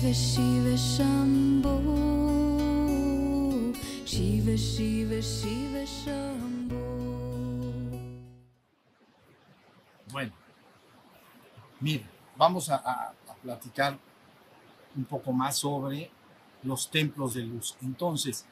Shiva 0.00 0.12
Shiva 0.14 0.76
Shambho 0.76 1.74
Shiva 4.06 4.56
Shiva 4.56 5.20
Shiva 5.20 5.84
Shambho 5.84 6.80
Bueno, 10.10 10.32
mire, 11.80 12.04
vamos 12.36 12.70
a, 12.70 12.76
a- 12.76 13.12
a 13.28 13.34
platicar 13.42 13.98
un 14.96 15.04
poco 15.04 15.32
más 15.32 15.58
sobre 15.58 16.10
los 16.62 16.90
templos 16.90 17.34
de 17.34 17.42
luz. 17.42 17.76
Entonces, 17.82 18.46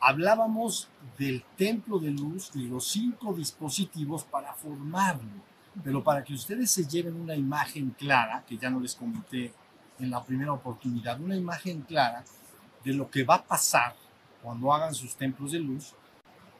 hablábamos 0.00 0.88
del 1.18 1.42
templo 1.56 1.98
de 1.98 2.12
luz 2.12 2.52
y 2.54 2.68
los 2.68 2.86
cinco 2.86 3.34
dispositivos 3.34 4.22
para 4.22 4.54
formarlo. 4.54 5.42
Pero 5.82 6.02
para 6.04 6.22
que 6.24 6.34
ustedes 6.34 6.70
se 6.70 6.86
lleven 6.86 7.20
una 7.20 7.34
imagen 7.34 7.90
clara, 7.90 8.44
que 8.46 8.56
ya 8.56 8.70
no 8.70 8.78
les 8.80 8.94
comenté 8.94 9.52
en 9.98 10.10
la 10.10 10.22
primera 10.24 10.52
oportunidad, 10.52 11.20
una 11.20 11.36
imagen 11.36 11.82
clara 11.82 12.24
de 12.84 12.92
lo 12.92 13.10
que 13.10 13.24
va 13.24 13.36
a 13.36 13.44
pasar 13.44 13.94
cuando 14.42 14.72
hagan 14.72 14.94
sus 14.94 15.16
templos 15.16 15.52
de 15.52 15.58
luz, 15.58 15.94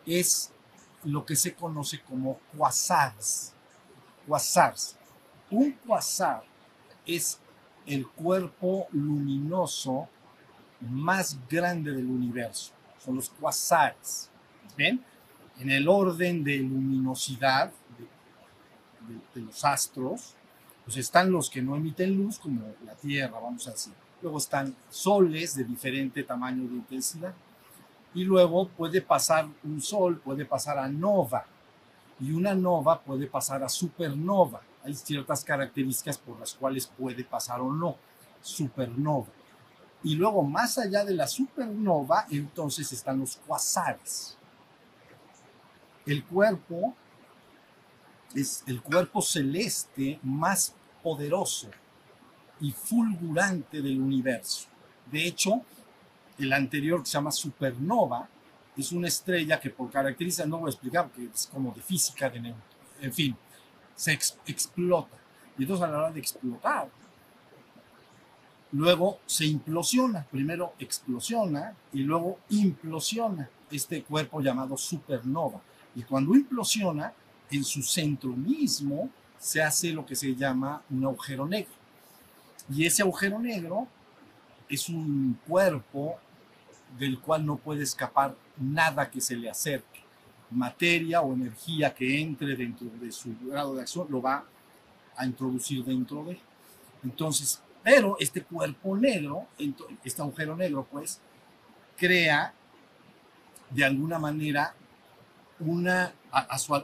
es 0.05 0.53
lo 1.05 1.25
que 1.25 1.37
se 1.37 1.55
conoce 1.55 2.01
como 2.03 2.39
quasars. 2.57 3.53
Quasars. 4.27 4.97
Un 5.51 5.73
quasar 5.73 6.43
es 7.07 7.39
el 7.87 8.07
cuerpo 8.07 8.89
luminoso 8.93 10.09
más 10.81 11.39
grande 11.49 11.93
del 11.93 12.07
universo. 12.07 12.73
Son 12.99 13.17
los 13.17 13.31
quasars. 13.31 14.31
¿Ven? 14.77 15.03
En 15.59 15.71
el 15.71 15.89
orden 15.89 16.45
de 16.45 16.59
luminosidad 16.59 17.73
de 19.35 19.41
los 19.41 19.65
astros, 19.65 20.35
pues 20.89 20.97
están 20.97 21.31
los 21.31 21.51
que 21.51 21.61
no 21.61 21.77
emiten 21.77 22.17
luz, 22.17 22.39
como 22.39 22.63
la 22.87 22.95
Tierra, 22.95 23.39
vamos 23.39 23.69
a 23.69 23.73
decir. 23.73 23.93
Luego 24.23 24.39
están 24.39 24.75
soles 24.89 25.55
de 25.55 25.65
diferente 25.65 26.23
tamaño 26.23 26.67
de 26.67 26.77
intensidad. 26.77 27.35
Y 28.15 28.25
luego 28.25 28.69
puede 28.69 29.03
pasar 29.03 29.47
un 29.65 29.83
sol, 29.83 30.19
puede 30.19 30.47
pasar 30.47 30.79
a 30.79 30.89
nova. 30.89 31.45
Y 32.19 32.33
una 32.33 32.55
nova 32.55 33.03
puede 33.03 33.27
pasar 33.27 33.63
a 33.63 33.69
supernova. 33.69 34.63
Hay 34.83 34.95
ciertas 34.95 35.45
características 35.45 36.17
por 36.17 36.41
las 36.41 36.55
cuales 36.55 36.87
puede 36.87 37.23
pasar 37.23 37.61
o 37.61 37.71
no. 37.71 37.97
Supernova. 38.41 39.29
Y 40.03 40.15
luego, 40.15 40.43
más 40.43 40.79
allá 40.79 41.05
de 41.05 41.13
la 41.13 41.27
supernova, 41.27 42.25
entonces 42.31 42.91
están 42.95 43.21
los 43.21 43.37
quasares. 43.47 44.39
El 46.07 46.25
cuerpo 46.25 46.95
es 48.35 48.63
el 48.67 48.81
cuerpo 48.83 49.23
celeste 49.23 50.19
más 50.23 50.75
poderoso 51.03 51.69
y 52.61 52.73
fulgurante 52.73 53.81
del 53.81 54.01
universo. 54.01 54.67
De 55.11 55.27
hecho, 55.27 55.63
el 56.39 56.53
anterior 56.53 57.01
que 57.01 57.07
se 57.07 57.13
llama 57.15 57.31
supernova 57.33 58.29
es 58.77 58.93
una 58.93 59.09
estrella 59.09 59.59
que 59.59 59.71
por 59.71 59.91
características 59.91 60.49
no 60.49 60.59
voy 60.59 60.69
a 60.69 60.73
explicar 60.73 61.09
porque 61.09 61.29
es 61.35 61.47
como 61.47 61.73
de 61.73 61.83
física 61.83 62.31
de. 62.31 62.55
En 63.01 63.13
fin, 63.13 63.37
se 63.95 64.13
ex- 64.13 64.39
explota. 64.47 65.17
Y 65.57 65.63
entonces 65.63 65.85
a 65.85 65.91
la 65.91 65.99
hora 65.99 66.13
de 66.13 66.21
explotar, 66.21 66.89
luego 68.73 69.19
se 69.27 69.47
implosiona. 69.47 70.25
Primero 70.31 70.75
explosiona 70.79 71.75
y 71.93 72.01
luego 72.01 72.39
implosiona 72.51 73.49
este 73.71 74.03
cuerpo 74.03 74.41
llamado 74.41 74.77
supernova. 74.77 75.61
Y 75.95 76.03
cuando 76.03 76.35
implosiona, 76.35 77.13
en 77.51 77.65
su 77.65 77.83
centro 77.83 78.31
mismo 78.31 79.11
se 79.39 79.63
hace 79.63 79.93
lo 79.93 80.05
que 80.05 80.17
se 80.17 80.35
llama 80.35 80.83
un 80.91 81.05
agujero 81.05 81.47
negro. 81.47 81.73
Y 82.71 82.85
ese 82.85 83.03
agujero 83.03 83.39
negro 83.39 83.87
es 84.69 84.89
un 84.89 85.39
cuerpo 85.47 86.19
del 86.99 87.19
cual 87.21 87.45
no 87.47 87.57
puede 87.57 87.83
escapar 87.83 88.35
nada 88.57 89.11
que 89.11 89.21
se 89.21 89.37
le 89.37 89.49
acerque. 89.49 90.01
Materia 90.51 91.21
o 91.21 91.33
energía 91.33 91.95
que 91.95 92.21
entre 92.21 92.57
dentro 92.57 92.89
de 93.01 93.13
su 93.13 93.35
grado 93.43 93.75
de 93.75 93.83
acción 93.83 94.07
lo 94.11 94.21
va 94.21 94.45
a 95.17 95.27
introducir 95.27 95.85
dentro 95.85 96.25
de. 96.25 96.39
Entonces, 97.05 97.61
pero 97.83 98.17
este 98.19 98.43
cuerpo 98.43 98.97
negro, 98.97 99.47
este 100.05 100.23
agujero 100.23 100.57
negro, 100.57 100.87
pues, 100.91 101.21
crea 101.97 102.53
de 103.71 103.85
alguna 103.85 104.19
manera 104.19 104.75
una, 105.61 106.13
a, 106.31 106.59
su, 106.59 106.75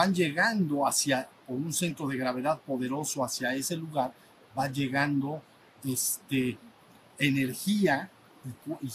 van 0.00 0.14
llegando 0.14 0.86
hacia, 0.86 1.28
un 1.48 1.74
centro 1.74 2.08
de 2.08 2.16
gravedad 2.16 2.58
poderoso 2.60 3.22
hacia 3.22 3.54
ese 3.54 3.76
lugar, 3.76 4.14
va 4.58 4.66
llegando 4.66 5.42
este, 5.84 6.56
energía 7.18 8.08
y, 8.42 8.86
y 8.86 8.90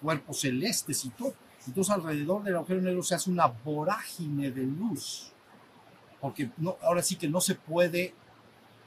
cuerpos 0.00 0.40
celestes 0.40 1.04
y 1.04 1.10
todo. 1.10 1.34
Entonces 1.66 1.92
alrededor 1.92 2.42
del 2.42 2.56
agujero 2.56 2.80
negro 2.80 3.02
se 3.02 3.16
hace 3.16 3.30
una 3.30 3.48
vorágine 3.48 4.50
de 4.50 4.62
luz, 4.62 5.30
porque 6.22 6.48
no, 6.56 6.78
ahora 6.80 7.02
sí 7.02 7.16
que 7.16 7.28
no 7.28 7.42
se 7.42 7.54
puede, 7.54 8.14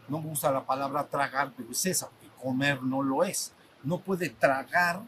no 0.08 0.19
me 0.19 0.29
gusta 0.29 0.52
la 0.52 0.66
palabra 0.66 1.08
tragar, 1.08 1.53
pero 1.56 1.69
es 1.69 1.85
esa, 1.85 2.09
porque 2.09 2.29
comer 2.41 2.81
no 2.81 3.03
lo 3.03 3.24
es. 3.24 3.53
No 3.84 4.00
puede 4.00 4.29
tragar 4.29 5.03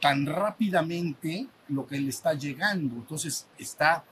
tan 0.00 0.24
rápidamente 0.24 1.48
lo 1.66 1.84
que 1.84 1.98
le 1.98 2.10
está 2.10 2.34
llegando. 2.34 2.94
Entonces 2.94 3.48
está, 3.58 4.04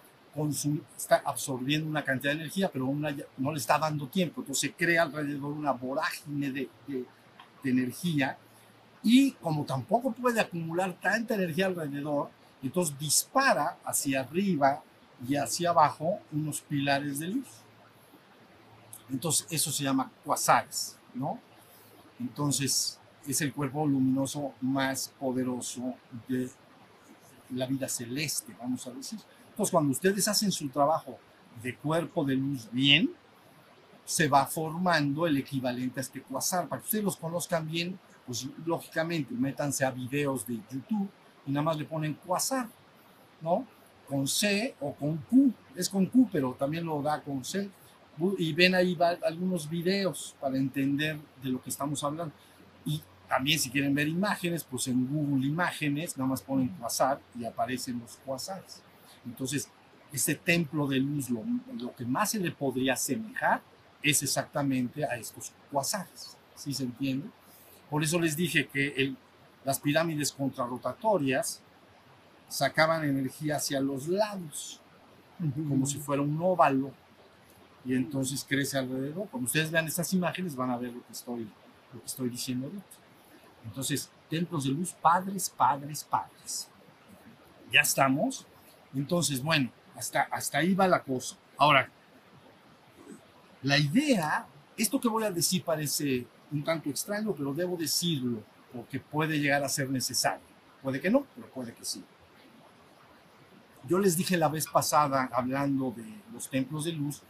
está 0.97 1.22
absorbiendo 1.25 1.88
una 1.88 2.04
cantidad 2.04 2.32
de 2.32 2.41
energía, 2.41 2.70
pero 2.72 2.87
una 2.87 3.15
no 3.37 3.53
le 3.53 3.59
está 3.59 3.78
dando 3.78 4.09
tiempo. 4.09 4.41
Entonces 4.41 4.72
crea 4.76 5.03
alrededor 5.03 5.53
una 5.53 5.72
vorágine 5.72 6.50
de, 6.50 6.69
de- 6.87 7.06
energía 7.65 8.37
y 9.04 9.32
como 9.32 9.65
tampoco 9.65 10.12
puede 10.12 10.41
acumular 10.41 10.94
tanta 11.00 11.34
energía 11.34 11.66
alrededor, 11.66 12.31
entonces 12.62 12.98
dispara 12.98 13.78
hacia 13.84 14.21
arriba 14.21 14.82
y 15.28 15.37
hacia 15.37 15.71
abajo 15.71 16.19
unos 16.32 16.60
pilares 16.60 17.21
de 17.21 17.28
luz. 17.28 17.47
Entonces 19.10 19.47
eso 19.50 19.71
se 19.71 19.84
llama 19.84 20.10
quasares, 20.25 20.97
¿no? 21.15 21.38
Entonces 22.19 22.98
es 23.26 23.41
el 23.41 23.53
cuerpo 23.53 23.87
luminoso 23.87 24.54
más 24.60 25.12
poderoso 25.21 25.94
de 26.28 26.50
la 27.50 27.66
vida 27.66 27.88
celeste, 27.88 28.54
vamos 28.59 28.87
a 28.87 28.91
decir. 28.91 29.21
Entonces, 29.53 29.71
cuando 29.71 29.93
ustedes 29.93 30.27
hacen 30.29 30.51
su 30.51 30.69
trabajo 30.69 31.19
de 31.63 31.77
cuerpo 31.77 32.25
de 32.25 32.35
luz 32.35 32.69
bien, 32.73 33.11
se 34.05 34.27
va 34.29 34.47
formando 34.47 35.27
el 35.27 35.37
equivalente 35.37 36.01
a 36.01 36.03
este 36.03 36.23
quasar. 36.23 36.69
Para 36.69 36.81
que 36.81 36.87
ustedes 36.87 37.05
los 37.05 37.17
conozcan 37.17 37.71
bien, 37.71 37.99
pues 38.27 38.49
lógicamente 38.65 39.35
métanse 39.35 39.85
a 39.85 39.91
videos 39.91 40.47
de 40.47 40.55
YouTube 40.71 41.09
y 41.47 41.51
nada 41.53 41.63
más 41.65 41.77
le 41.77 41.85
ponen 41.85 42.15
quasar, 42.15 42.67
¿no? 43.41 43.67
Con 44.09 44.27
C 44.27 44.75
o 44.81 44.95
con 44.95 45.19
Q. 45.19 45.53
Es 45.77 45.89
con 45.89 46.07
Q, 46.07 46.29
pero 46.33 46.55
también 46.55 46.84
lo 46.84 47.01
da 47.03 47.21
con 47.21 47.45
C. 47.45 47.71
Y 48.39 48.53
ven 48.53 48.75
ahí 48.75 48.95
va- 48.95 49.19
algunos 49.25 49.69
videos 49.69 50.34
para 50.41 50.57
entender 50.57 51.19
de 51.43 51.51
lo 51.51 51.63
que 51.63 51.71
estamos 51.71 52.03
hablando. 52.05 52.33
Y 52.84 53.03
también 53.29 53.59
si 53.59 53.71
quieren 53.71 53.95
ver 53.95 54.09
imágenes, 54.09 54.65
pues 54.65 54.89
en 54.89 55.07
Google 55.07 55.47
Imágenes 55.47 56.17
nada 56.17 56.29
más 56.29 56.43
ponen 56.43 56.69
quasar 56.69 57.21
y 57.39 57.45
aparecen 57.45 57.99
los 58.01 58.17
quasars. 58.17 58.83
Entonces, 59.27 59.69
este 60.12 60.34
templo 60.34 60.87
de 60.87 60.99
luz, 60.99 61.31
lo, 61.31 61.43
lo 61.78 61.94
que 61.94 62.05
más 62.05 62.31
se 62.33 62.38
le 62.41 62.50
podría 62.50 62.94
asemejar 62.94 63.62
es 64.03 64.22
exactamente 64.22 65.05
a 65.05 65.16
estos 65.16 65.53
quasares. 65.71 66.37
¿Sí 66.55 66.75
se 66.75 66.84
entiende? 66.84 67.28
Por 67.91 68.03
eso 68.03 68.19
les 68.21 68.37
dije 68.37 68.66
que 68.69 68.88
el- 68.97 69.16
las 69.65 69.78
pirámides 69.81 70.33
contrarrotatorias 70.33 71.60
sacaban 72.48 73.04
energía 73.04 73.57
hacia 73.57 73.80
los 73.80 74.09
lados, 74.09 74.80
como 75.69 75.86
si 75.86 75.98
fuera 75.98 76.22
un 76.22 76.39
óvalo, 76.42 76.92
y 77.84 77.95
entonces 77.95 78.45
crece 78.48 78.78
alrededor. 78.78 79.28
Cuando 79.30 79.47
ustedes 79.47 79.71
vean 79.71 79.86
estas 79.86 80.13
imágenes 80.13 80.54
van 80.57 80.71
a 80.71 80.77
ver 80.78 80.92
lo 80.92 81.04
que 81.07 81.13
estoy, 81.13 81.48
lo 81.92 82.01
que 82.01 82.07
estoy 82.07 82.28
diciendo 82.28 82.66
ahorita. 82.66 82.84
Entonces, 83.65 84.10
templos 84.30 84.65
de 84.65 84.71
luz, 84.71 84.92
padres, 84.92 85.48
padres, 85.51 86.04
padres. 86.04 86.69
Ya 87.72 87.80
estamos. 87.80 88.47
Entonces, 88.94 89.42
bueno, 89.42 89.71
hasta, 89.97 90.22
hasta 90.22 90.59
ahí 90.59 90.74
va 90.74 90.86
la 90.89 91.03
cosa. 91.03 91.36
Ahora, 91.56 91.89
la 93.62 93.78
idea, 93.78 94.47
esto 94.77 95.00
que 95.00 95.09
voy 95.09 95.24
a 95.24 95.30
decir 95.30 95.62
parece 95.65 96.27
un 96.50 96.62
tanto 96.65 96.91
extraño, 96.91 97.34
pero 97.34 97.54
debo 97.54 97.77
decirlo 97.77 98.42
porque 98.72 98.98
puede 99.00 99.39
llegar 99.39 99.62
a 99.62 99.68
ser 99.68 99.89
necesario. 99.91 100.44
Puede 100.83 101.00
que 101.00 101.10
no, 101.10 101.27
pero 101.34 101.48
puede 101.48 101.72
que 101.72 101.84
sí. 101.84 102.03
Yo 103.89 103.98
les 103.98 104.16
dije 104.16 104.36
la 104.36 104.48
vez 104.48 104.66
pasada, 104.66 105.28
hablando 105.33 105.92
de 105.97 106.04
los 106.33 106.48
templos 106.48 106.84
de 106.84 106.92
luz, 106.92 107.22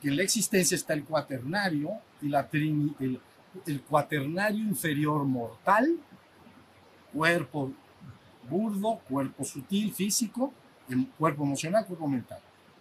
que 0.00 0.08
en 0.08 0.16
la 0.16 0.22
existencia 0.22 0.74
está 0.74 0.92
el 0.94 1.04
cuaternario 1.04 1.90
y 2.20 2.28
la 2.28 2.48
trini- 2.50 2.94
el, 3.00 3.20
el 3.66 3.82
cuaternario 3.82 4.62
inferior 4.62 5.24
mortal, 5.24 5.96
cuerpo 7.12 7.72
burdo, 8.48 8.98
cuerpo 9.08 9.44
sutil, 9.44 9.92
físico, 9.92 10.52
el 10.88 11.06
cuerpo 11.18 11.44
emocional, 11.44 11.86
cuerpo 11.86 12.08
mental. 12.08 12.40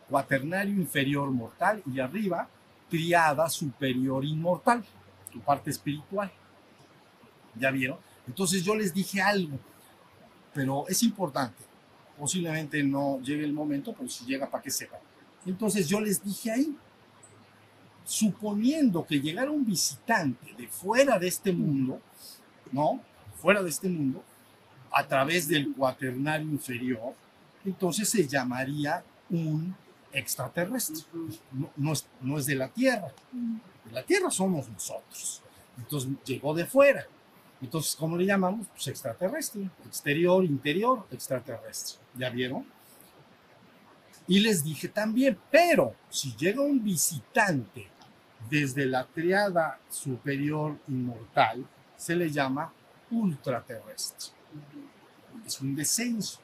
Cuaternario 0.09 0.73
inferior 0.73 1.31
mortal 1.31 1.81
y 1.91 1.99
arriba, 1.99 2.47
triada 2.89 3.49
superior 3.49 4.23
inmortal. 4.23 4.83
tu 5.31 5.41
parte 5.41 5.69
espiritual. 5.69 6.31
¿Ya 7.55 7.71
vieron? 7.71 7.97
Entonces 8.27 8.63
yo 8.63 8.75
les 8.75 8.93
dije 8.93 9.21
algo, 9.21 9.59
pero 10.53 10.87
es 10.87 11.03
importante. 11.03 11.61
Posiblemente 12.17 12.81
no 12.83 13.19
llegue 13.19 13.43
el 13.43 13.53
momento, 13.53 13.93
pero 13.93 14.07
si 14.07 14.25
llega 14.25 14.49
para 14.49 14.63
que 14.63 14.71
sepan. 14.71 14.99
Entonces 15.45 15.87
yo 15.87 15.99
les 15.99 16.23
dije 16.23 16.51
ahí, 16.51 16.75
suponiendo 18.05 19.05
que 19.05 19.19
llegara 19.19 19.51
un 19.51 19.65
visitante 19.65 20.53
de 20.53 20.67
fuera 20.67 21.19
de 21.19 21.27
este 21.27 21.51
mundo, 21.51 21.99
¿no? 22.71 23.01
Fuera 23.41 23.61
de 23.61 23.69
este 23.69 23.89
mundo, 23.89 24.23
a 24.91 25.05
través 25.05 25.47
del 25.47 25.73
cuaternario 25.73 26.47
inferior, 26.47 27.13
entonces 27.65 28.07
se 28.09 28.27
llamaría 28.27 29.03
un 29.29 29.75
extraterrestre. 30.11 31.03
No, 31.75 31.93
es, 31.93 32.05
no 32.21 32.37
es 32.37 32.45
de 32.45 32.55
la 32.55 32.69
Tierra. 32.69 33.11
De 33.85 33.91
la 33.91 34.03
Tierra 34.03 34.31
somos 34.31 34.69
nosotros. 34.69 35.41
Entonces 35.77 36.11
llegó 36.25 36.53
de 36.53 36.65
fuera. 36.65 37.05
Entonces, 37.61 37.95
¿cómo 37.95 38.17
le 38.17 38.25
llamamos? 38.25 38.67
Pues 38.67 38.87
extraterrestre. 38.87 39.69
Exterior, 39.85 40.43
interior, 40.43 41.05
extraterrestre. 41.11 41.99
¿Ya 42.15 42.29
vieron? 42.29 42.65
Y 44.27 44.39
les 44.39 44.63
dije 44.63 44.87
también, 44.87 45.37
pero 45.51 45.95
si 46.09 46.35
llega 46.35 46.61
un 46.61 46.83
visitante 46.83 47.87
desde 48.49 48.85
la 48.85 49.05
triada 49.05 49.79
superior 49.89 50.77
inmortal, 50.87 51.65
se 51.95 52.15
le 52.15 52.29
llama 52.29 52.71
ultraterrestre. 53.11 54.31
Es 55.45 55.61
un 55.61 55.75
descenso. 55.75 56.39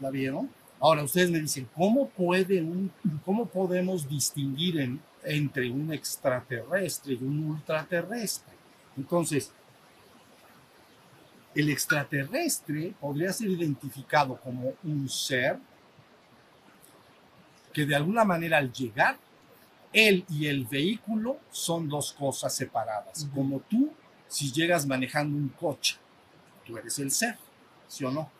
¿La 0.00 0.10
vieron? 0.10 0.50
Ahora 0.80 1.02
ustedes 1.02 1.30
me 1.30 1.40
dicen, 1.40 1.68
¿cómo, 1.74 2.08
puede 2.08 2.62
un, 2.62 2.92
cómo 3.24 3.46
podemos 3.46 4.08
distinguir 4.08 4.80
en, 4.80 5.00
entre 5.24 5.70
un 5.70 5.92
extraterrestre 5.92 7.14
y 7.14 7.24
un 7.24 7.50
ultraterrestre? 7.50 8.54
Entonces, 8.96 9.52
el 11.54 11.70
extraterrestre 11.70 12.94
podría 13.00 13.32
ser 13.32 13.48
identificado 13.48 14.36
como 14.36 14.74
un 14.84 15.08
ser 15.08 15.58
que 17.72 17.84
de 17.84 17.96
alguna 17.96 18.24
manera 18.24 18.58
al 18.58 18.72
llegar, 18.72 19.16
él 19.92 20.24
y 20.28 20.46
el 20.46 20.64
vehículo 20.64 21.38
son 21.50 21.88
dos 21.88 22.12
cosas 22.12 22.54
separadas. 22.54 23.28
Como 23.34 23.60
tú, 23.60 23.90
si 24.28 24.52
llegas 24.52 24.86
manejando 24.86 25.36
un 25.36 25.48
coche, 25.48 25.96
tú 26.66 26.76
eres 26.76 26.98
el 26.98 27.10
ser, 27.10 27.36
¿sí 27.88 28.04
o 28.04 28.10
no? 28.10 28.30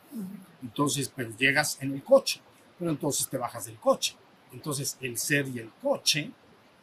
Entonces, 0.62 1.12
pero 1.14 1.30
llegas 1.36 1.78
en 1.80 1.92
el 1.92 2.02
coche, 2.02 2.40
pero 2.78 2.90
entonces 2.90 3.28
te 3.28 3.36
bajas 3.36 3.66
del 3.66 3.76
coche. 3.76 4.16
Entonces, 4.52 4.96
el 5.00 5.18
ser 5.18 5.48
y 5.48 5.58
el 5.58 5.70
coche 5.82 6.30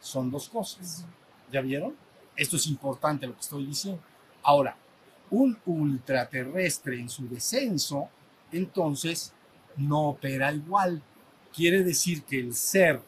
son 0.00 0.30
dos 0.30 0.48
cosas. 0.48 1.04
¿Ya 1.50 1.60
vieron? 1.60 1.94
Esto 2.36 2.56
es 2.56 2.66
importante 2.66 3.26
lo 3.26 3.34
que 3.34 3.40
estoy 3.40 3.66
diciendo. 3.66 4.00
Ahora, 4.42 4.76
un 5.30 5.58
ultraterrestre 5.66 7.00
en 7.00 7.08
su 7.08 7.28
descenso, 7.28 8.08
entonces 8.52 9.32
no 9.76 10.10
opera 10.10 10.52
igual. 10.52 11.02
Quiere 11.52 11.82
decir 11.82 12.22
que 12.24 12.38
el 12.38 12.54
ser 12.54 13.00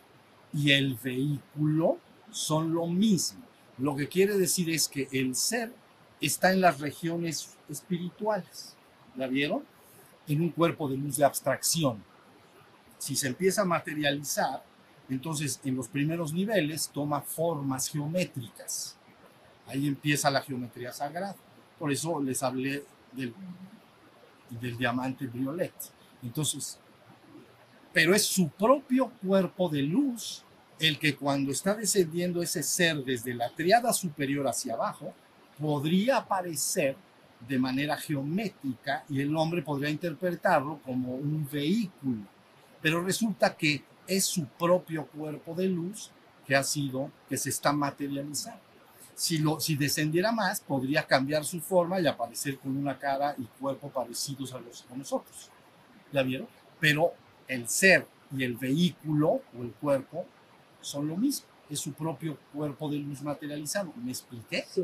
y 0.53 0.73
el 0.73 0.95
vehículo 0.95 1.99
son 2.31 2.73
lo 2.73 2.87
mismo. 2.87 3.45
Lo 3.79 3.95
que 3.95 4.09
quiere 4.09 4.37
decir 4.37 4.71
es 4.71 4.89
que 4.89 5.09
el 5.13 5.35
ser 5.37 5.73
está 6.21 6.53
en 6.53 6.61
las 6.61 6.81
regiones 6.81 7.57
espirituales. 7.69 8.75
¿La 9.17 9.27
vieron? 9.27 9.63
En 10.29 10.41
un 10.41 10.51
cuerpo 10.51 10.89
de 10.89 10.97
luz 10.97 11.17
de 11.17 11.25
abstracción. 11.25 12.03
Si 12.99 13.17
se 13.17 13.29
empieza 13.29 13.63
a 13.63 13.65
materializar, 13.65 14.63
entonces 15.09 15.61
en 15.65 15.77
los 15.77 15.89
primeros 15.89 16.33
niveles 16.33 16.91
toma 16.93 17.21
formas 17.21 17.89
geométricas. 17.89 18.97
Ahí 19.67 19.87
empieza 19.87 20.31
la 20.31 20.43
geometría 20.43 20.93
sagrada. 20.93 21.37
Por 21.79 21.91
eso 21.93 22.21
les 22.21 22.43
hablé 22.43 22.85
del, 23.13 23.35
del 24.51 24.77
diamante 24.77 25.27
violet. 25.27 25.73
Entonces, 26.23 26.79
pero 27.93 28.15
es 28.15 28.25
su 28.25 28.49
propio 28.51 29.11
cuerpo 29.23 29.69
de 29.69 29.83
luz 29.83 30.45
el 30.79 30.99
que 30.99 31.17
cuando 31.17 31.51
está 31.51 31.75
descendiendo 31.75 32.43
ese 32.43 32.63
ser 32.63 33.05
desde 33.05 33.35
la 33.35 33.51
triada 33.51 33.93
superior 33.93 34.47
hacia 34.47 34.75
abajo, 34.75 35.13
podría 35.59 36.19
aparecer 36.19 36.97
de 37.47 37.59
manera 37.59 37.97
geométrica 37.97 39.05
y 39.09 39.21
el 39.21 39.35
hombre 39.37 39.63
podría 39.63 39.91
interpretarlo 39.91 40.81
como 40.85 41.15
un 41.15 41.49
vehículo. 41.51 42.23
Pero 42.81 43.03
resulta 43.03 43.57
que 43.57 43.83
es 44.07 44.25
su 44.25 44.47
propio 44.47 45.07
cuerpo 45.07 45.55
de 45.55 45.69
luz 45.69 46.11
que 46.47 46.57
ha 46.57 46.65
sido, 46.65 47.11
que 47.29 47.37
se 47.37 47.51
está 47.51 47.73
materializando. 47.73 48.61
Si, 49.15 49.39
lo, 49.39 49.61
si 49.61 49.77
descendiera 49.77 50.33
más, 50.33 50.61
podría 50.61 51.07
cambiar 51.07 51.45
su 51.45 51.61
forma 51.61 52.01
y 52.01 52.07
aparecer 52.07 52.59
con 52.59 52.77
una 52.77 52.99
cara 52.99 53.35
y 53.37 53.45
cuerpo 53.61 53.91
parecidos 53.91 54.55
a 54.55 54.61
los 54.61 54.87
a 54.91 54.97
nosotros. 54.97 55.51
¿Ya 56.13 56.23
vieron? 56.23 56.49
Pero 56.81 57.13
el 57.49 57.69
ser 57.69 58.07
y 58.35 58.45
el 58.45 58.57
vehículo 58.57 59.43
o 59.59 59.63
el 59.63 59.73
cuerpo 59.73 60.25
son 60.81 61.09
lo 61.09 61.17
mismo. 61.17 61.47
Es 61.69 61.81
su 61.81 61.93
propio 61.93 62.39
cuerpo 62.53 62.89
de 62.89 62.99
luz 62.99 63.21
materializado. 63.21 63.93
¿Me 63.97 64.11
expliqué? 64.11 64.65
Sí. 64.71 64.83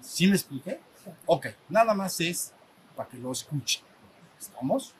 ¿Sí 0.00 0.26
me 0.28 0.34
expliqué? 0.34 0.78
Ok, 1.26 1.46
nada 1.68 1.94
más 1.94 2.20
es 2.20 2.52
para 2.96 3.08
que 3.08 3.18
lo 3.18 3.32
escuchen. 3.32 3.82
¿Estamos? 4.38 4.94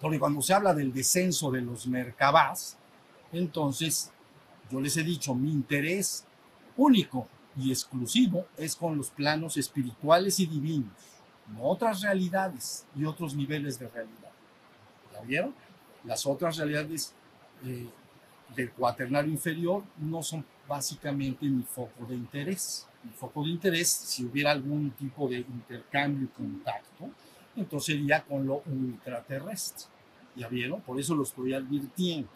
Porque 0.00 0.18
cuando 0.18 0.40
se 0.42 0.54
habla 0.54 0.74
del 0.74 0.92
descenso 0.92 1.50
de 1.50 1.60
los 1.60 1.86
mercabás, 1.86 2.76
entonces 3.32 4.10
yo 4.70 4.80
les 4.80 4.96
he 4.96 5.02
dicho, 5.02 5.34
mi 5.34 5.50
interés 5.50 6.24
único 6.76 7.26
y 7.56 7.70
exclusivo 7.70 8.46
es 8.56 8.76
con 8.76 8.96
los 8.96 9.10
planos 9.10 9.56
espirituales 9.56 10.38
y 10.40 10.46
divinos, 10.46 10.92
no 11.54 11.62
otras 11.64 12.02
realidades 12.02 12.86
y 12.94 13.04
otros 13.04 13.34
niveles 13.34 13.78
de 13.78 13.88
realidad. 13.88 14.30
¿Ya 15.12 15.20
vieron? 15.22 15.54
Las 16.04 16.26
otras 16.26 16.56
realidades 16.56 17.12
eh, 17.64 17.88
del 18.54 18.70
cuaternario 18.72 19.32
inferior 19.32 19.82
no 19.98 20.22
son 20.22 20.44
básicamente 20.68 21.46
mi 21.46 21.62
foco 21.64 22.04
de 22.06 22.14
interés. 22.14 22.86
Mi 23.08 23.14
foco 23.14 23.42
de 23.42 23.50
interés, 23.50 23.88
si 23.88 24.24
hubiera 24.24 24.50
algún 24.50 24.90
tipo 24.90 25.28
de 25.28 25.38
intercambio 25.38 26.24
y 26.24 26.36
contacto, 26.36 27.08
entonces 27.56 27.94
sería 27.96 28.22
con 28.22 28.46
lo 28.46 28.62
ultraterrestre. 28.66 29.88
¿Ya 30.36 30.46
vieron? 30.48 30.80
Por 30.82 31.00
eso 31.00 31.14
lo 31.14 31.22
estoy 31.22 31.54
advirtiendo. 31.54 32.28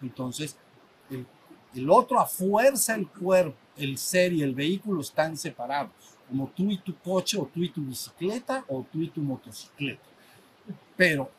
Entonces, 0.00 0.56
el, 1.10 1.26
el 1.74 1.90
otro 1.90 2.20
a 2.20 2.26
fuerza 2.26 2.94
el 2.94 3.08
cuerpo, 3.08 3.56
el 3.76 3.98
ser 3.98 4.32
y 4.32 4.42
el 4.42 4.54
vehículo 4.54 5.00
están 5.00 5.36
separados, 5.36 5.92
como 6.28 6.48
tú 6.48 6.70
y 6.70 6.78
tu 6.78 6.96
coche, 6.96 7.36
o 7.36 7.50
tú 7.52 7.62
y 7.62 7.68
tu 7.68 7.82
bicicleta, 7.82 8.64
o 8.68 8.86
tú 8.90 9.02
y 9.02 9.08
tu 9.08 9.20
motocicleta. 9.20 10.02
Pero 10.96 11.30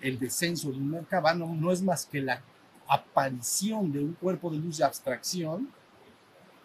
el 0.00 0.18
descenso 0.18 0.70
de 0.70 0.78
un 0.78 0.90
Merkabah 0.90 1.34
no, 1.34 1.54
no 1.54 1.70
es 1.70 1.82
más 1.82 2.06
que 2.06 2.20
la 2.20 2.42
aparición 2.88 3.92
de 3.92 4.00
un 4.00 4.12
cuerpo 4.14 4.50
de 4.50 4.58
luz 4.58 4.78
de 4.78 4.84
abstracción 4.84 5.68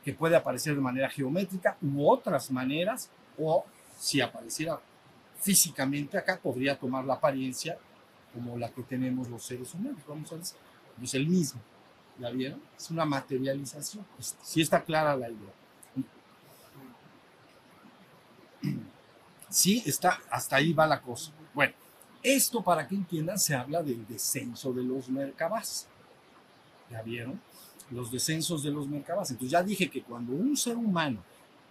que 0.03 0.13
puede 0.13 0.35
aparecer 0.35 0.75
de 0.75 0.81
manera 0.81 1.09
geométrica 1.09 1.77
u 1.81 2.09
otras 2.09 2.49
maneras, 2.51 3.09
o 3.37 3.65
si 3.97 4.21
apareciera 4.21 4.79
físicamente 5.39 6.17
acá, 6.17 6.39
podría 6.41 6.77
tomar 6.77 7.05
la 7.05 7.15
apariencia 7.15 7.77
como 8.33 8.57
la 8.57 8.69
que 8.69 8.83
tenemos 8.83 9.27
los 9.29 9.43
seres 9.43 9.73
humanos, 9.73 9.99
vamos 10.07 10.31
a 10.31 10.35
decir, 10.37 10.57
es 11.01 11.13
el 11.13 11.27
mismo. 11.27 11.61
¿Ya 12.19 12.29
vieron? 12.29 12.61
Es 12.77 12.89
una 12.91 13.05
materialización. 13.05 14.05
Si 14.19 14.61
está 14.61 14.83
clara 14.83 15.15
la 15.15 15.29
idea. 15.29 15.53
Sí, 19.49 19.83
está, 19.85 20.19
hasta 20.29 20.57
ahí 20.57 20.71
va 20.71 20.85
la 20.87 21.01
cosa. 21.01 21.31
Bueno, 21.53 21.73
esto 22.23 22.63
para 22.63 22.87
que 22.87 22.95
entiendan 22.95 23.39
se 23.39 23.55
habla 23.55 23.81
del 23.81 24.05
descenso 24.07 24.71
de 24.71 24.83
los 24.83 25.09
mercabás. 25.09 25.87
¿Ya 26.89 27.01
vieron? 27.01 27.41
Los 27.91 28.11
descensos 28.11 28.63
de 28.63 28.71
los 28.71 28.87
mercabás. 28.87 29.31
Entonces 29.31 29.51
ya 29.51 29.61
dije 29.61 29.89
que 29.89 30.01
cuando 30.01 30.33
un 30.33 30.57
ser 30.57 30.75
humano 30.77 31.21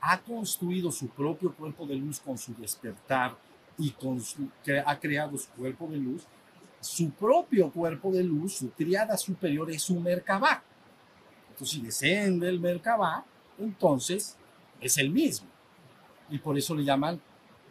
ha 0.01 0.19
construido 0.21 0.91
su 0.91 1.09
propio 1.09 1.55
cuerpo 1.55 1.87
de 1.87 1.97
luz 1.97 2.21
con 2.21 2.39
su 2.39 2.55
despertar 2.55 3.37
y 3.79 3.91
con 3.91 4.21
su, 4.21 4.49
ha 4.85 4.99
creado 4.99 5.37
su 5.37 5.49
cuerpo 5.51 5.89
de 5.89 5.97
luz, 5.97 6.23
su 6.81 7.11
propio 7.11 7.71
cuerpo 7.71 8.11
de 8.11 8.23
luz, 8.23 8.55
su 8.55 8.69
triada 8.69 9.17
superior 9.17 9.71
es 9.71 9.89
un 9.91 10.03
Merkabah. 10.03 10.63
Entonces, 11.51 11.77
si 11.77 11.83
desciende 11.83 12.49
el 12.49 12.61
Merkabah, 12.61 13.25
entonces 13.59 14.37
es 14.81 14.97
el 14.97 15.11
mismo. 15.11 15.49
Y 16.31 16.39
por 16.39 16.57
eso 16.57 16.75
le 16.75 16.85
llaman 16.85 17.21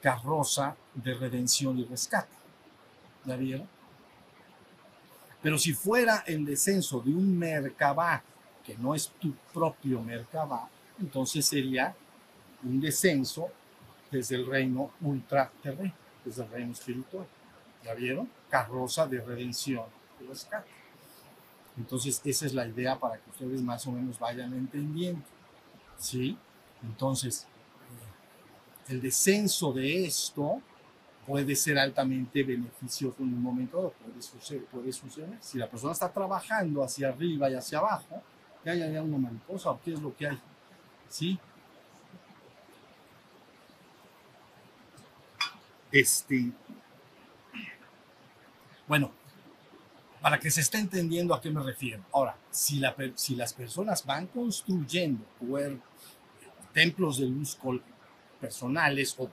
carroza 0.01 0.75
de 0.93 1.13
redención 1.13 1.77
y 1.79 1.85
rescate. 1.85 2.35
¿Ya 3.25 3.35
vieron? 3.35 3.67
Pero 5.41 5.57
si 5.57 5.73
fuera 5.73 6.23
el 6.27 6.45
descenso 6.45 6.99
de 6.99 7.11
un 7.11 7.37
Merkabah, 7.37 8.23
no 8.77 8.95
es 8.95 9.09
tu 9.19 9.33
propio 9.53 10.01
Merkabah, 10.01 10.69
entonces 10.99 11.45
sería 11.45 11.95
un 12.63 12.79
descenso 12.79 13.49
desde 14.11 14.35
el 14.35 14.45
reino 14.45 14.91
ultraterreno, 15.01 15.93
desde 16.25 16.43
el 16.43 16.49
reino 16.49 16.71
espiritual. 16.73 17.25
¿Ya 17.83 17.93
vieron? 17.93 18.29
Carroza 18.49 19.07
de 19.07 19.21
redención. 19.21 19.85
Entonces, 21.77 22.21
esa 22.25 22.45
es 22.45 22.53
la 22.53 22.67
idea 22.67 22.99
para 22.99 23.17
que 23.17 23.29
ustedes 23.29 23.61
más 23.61 23.87
o 23.87 23.91
menos 23.91 24.19
vayan 24.19 24.53
entendiendo. 24.53 25.23
¿Sí? 25.97 26.37
Entonces, 26.83 27.47
el 28.89 29.01
descenso 29.01 29.71
de 29.71 30.05
esto 30.05 30.61
puede 31.25 31.55
ser 31.55 31.77
altamente 31.77 32.43
beneficioso 32.43 33.17
en 33.19 33.33
un 33.33 33.41
momento 33.41 33.77
dado, 33.77 33.93
puede 34.03 34.21
suceder, 34.21 34.65
puede 34.65 34.91
suceder. 34.91 35.37
Si 35.39 35.57
la 35.57 35.69
persona 35.69 35.93
está 35.93 36.11
trabajando 36.11 36.83
hacia 36.83 37.09
arriba 37.09 37.49
y 37.49 37.53
hacia 37.53 37.77
abajo, 37.77 38.23
que 38.63 38.69
hay 38.69 38.81
allá 38.81 39.01
una 39.01 39.17
mariposa 39.17 39.71
o 39.71 39.81
qué 39.81 39.93
es 39.93 40.01
lo 40.01 40.15
que 40.15 40.27
hay, 40.27 40.39
¿sí? 41.07 41.39
Este, 45.91 46.51
bueno, 48.87 49.11
para 50.21 50.39
que 50.39 50.51
se 50.51 50.61
esté 50.61 50.77
entendiendo 50.77 51.33
a 51.33 51.41
qué 51.41 51.49
me 51.49 51.63
refiero. 51.63 52.03
Ahora, 52.11 52.35
si, 52.51 52.79
la, 52.79 52.95
si 53.15 53.35
las 53.35 53.53
personas 53.53 54.05
van 54.05 54.27
construyendo 54.27 55.25
templos 56.73 57.17
de 57.17 57.27
luz 57.27 57.57
personales 58.39 59.15
o 59.17 59.29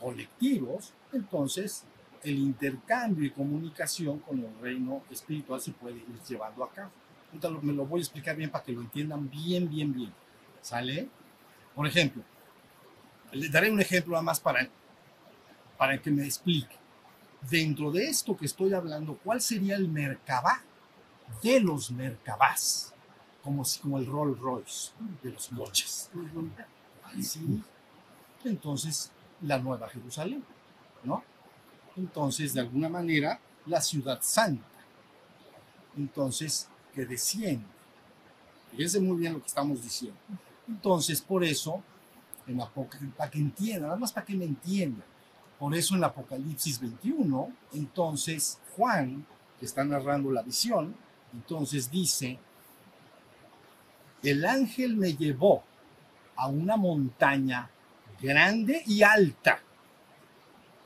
colectivos, 0.00 0.92
entonces 1.12 1.84
el 2.22 2.38
intercambio 2.38 3.26
y 3.26 3.30
comunicación 3.30 4.18
con 4.20 4.38
el 4.38 4.60
reino 4.60 5.02
espiritual 5.10 5.60
se 5.60 5.72
puede 5.72 5.96
ir 5.96 6.20
llevando 6.28 6.64
a 6.64 6.70
cabo. 6.70 6.90
Me 7.62 7.72
lo 7.72 7.86
voy 7.86 8.00
a 8.00 8.02
explicar 8.02 8.36
bien 8.36 8.50
para 8.50 8.64
que 8.64 8.72
lo 8.72 8.80
entiendan 8.80 9.30
bien, 9.30 9.68
bien, 9.68 9.92
bien. 9.92 10.12
¿Sale? 10.60 11.08
Por 11.74 11.86
ejemplo, 11.86 12.22
le 13.32 13.48
daré 13.48 13.70
un 13.70 13.80
ejemplo 13.80 14.12
nada 14.12 14.22
más 14.22 14.40
para, 14.40 14.68
para 15.78 16.00
que 16.00 16.10
me 16.10 16.24
explique. 16.24 16.76
Dentro 17.48 17.90
de 17.90 18.06
esto 18.06 18.36
que 18.36 18.46
estoy 18.46 18.74
hablando, 18.74 19.18
¿cuál 19.24 19.40
sería 19.40 19.76
el 19.76 19.88
Merkabah 19.88 20.62
de 21.42 21.60
los 21.60 21.90
Merkabás? 21.90 22.92
Como, 23.42 23.62
como 23.80 23.98
el 23.98 24.06
Rolls 24.06 24.38
Royce 24.38 24.92
de 25.22 25.30
los 25.30 25.48
coches. 25.48 26.10
¿Sí? 27.22 27.62
Entonces, 28.44 29.10
la 29.40 29.58
Nueva 29.58 29.88
Jerusalén, 29.88 30.44
¿no? 31.04 31.24
Entonces, 31.96 32.52
de 32.52 32.60
alguna 32.60 32.88
manera, 32.88 33.40
la 33.66 33.80
ciudad 33.80 34.18
santa. 34.20 34.64
Entonces, 35.96 36.68
que 36.90 37.04
desciende. 37.04 37.66
Fíjense 38.70 39.00
muy 39.00 39.18
bien 39.18 39.32
lo 39.32 39.40
que 39.40 39.46
estamos 39.46 39.82
diciendo. 39.82 40.18
Entonces, 40.68 41.20
por 41.20 41.42
eso, 41.44 41.82
en 42.46 42.58
para 43.16 43.30
que 43.30 43.38
entiendan, 43.38 43.88
nada 43.88 43.96
más 43.96 44.12
para 44.12 44.26
que 44.26 44.34
me 44.34 44.44
entiendan, 44.44 45.04
por 45.58 45.74
eso 45.74 45.94
en 45.94 46.04
Apocalipsis 46.04 46.80
21, 46.80 47.52
entonces 47.74 48.58
Juan, 48.76 49.26
que 49.58 49.66
está 49.66 49.84
narrando 49.84 50.30
la 50.32 50.42
visión, 50.42 50.94
entonces 51.34 51.90
dice, 51.90 52.38
el 54.22 54.44
ángel 54.44 54.96
me 54.96 55.14
llevó 55.14 55.62
a 56.36 56.48
una 56.48 56.76
montaña 56.76 57.70
grande 58.20 58.82
y 58.86 59.02
alta, 59.02 59.60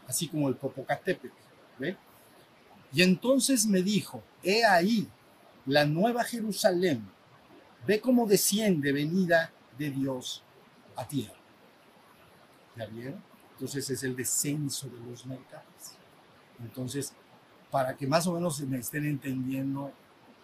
así 0.09 0.29
como 0.29 0.49
el 0.49 0.57
Popocatépetl, 0.57 1.35
¿ve? 1.79 1.97
Y 2.93 3.03
entonces 3.03 3.67
me 3.67 3.83
dijo, 3.83 4.23
he 4.43 4.65
ahí 4.65 5.09
la 5.67 5.85
nueva 5.85 6.25
Jerusalén, 6.25 7.09
ve 7.87 8.01
cómo 8.01 8.27
desciende 8.27 8.93
venida 8.93 9.53
de 9.79 9.91
Dios 9.91 10.43
a 10.97 11.07
tierra. 11.07 11.35
¿Ya 12.77 12.87
vieron? 12.87 13.23
Entonces 13.53 13.89
es 13.91 14.03
el 14.03 14.17
descenso 14.17 14.89
de 14.89 14.99
los 14.99 15.27
mercados. 15.27 15.99
Entonces, 16.61 17.13
para 17.71 17.97
que 17.97 18.07
más 18.07 18.27
o 18.27 18.33
menos 18.33 18.61
me 18.61 18.79
estén 18.79 19.05
entendiendo 19.05 19.93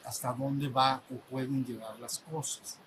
hasta 0.05 0.33
dónde 0.33 0.69
va 0.69 1.03
o 1.11 1.17
pueden 1.31 1.65
llevar 1.65 1.99
las 2.01 2.19
cosas. 2.21 2.79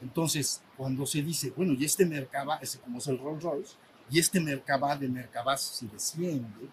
Entonces, 0.00 0.62
cuando 0.76 1.06
se 1.06 1.22
dice, 1.22 1.50
bueno, 1.50 1.72
y 1.72 1.84
este 1.84 2.04
Merkabah, 2.04 2.58
ese 2.58 2.78
como 2.80 2.98
es 2.98 3.06
el 3.06 3.18
Rolls 3.18 3.42
Royce, 3.42 3.74
y 4.10 4.18
este 4.18 4.40
Merkabah 4.40 4.96
de 4.96 5.08
Merkabah 5.08 5.56
si 5.56 5.86
desciende, 5.86 6.68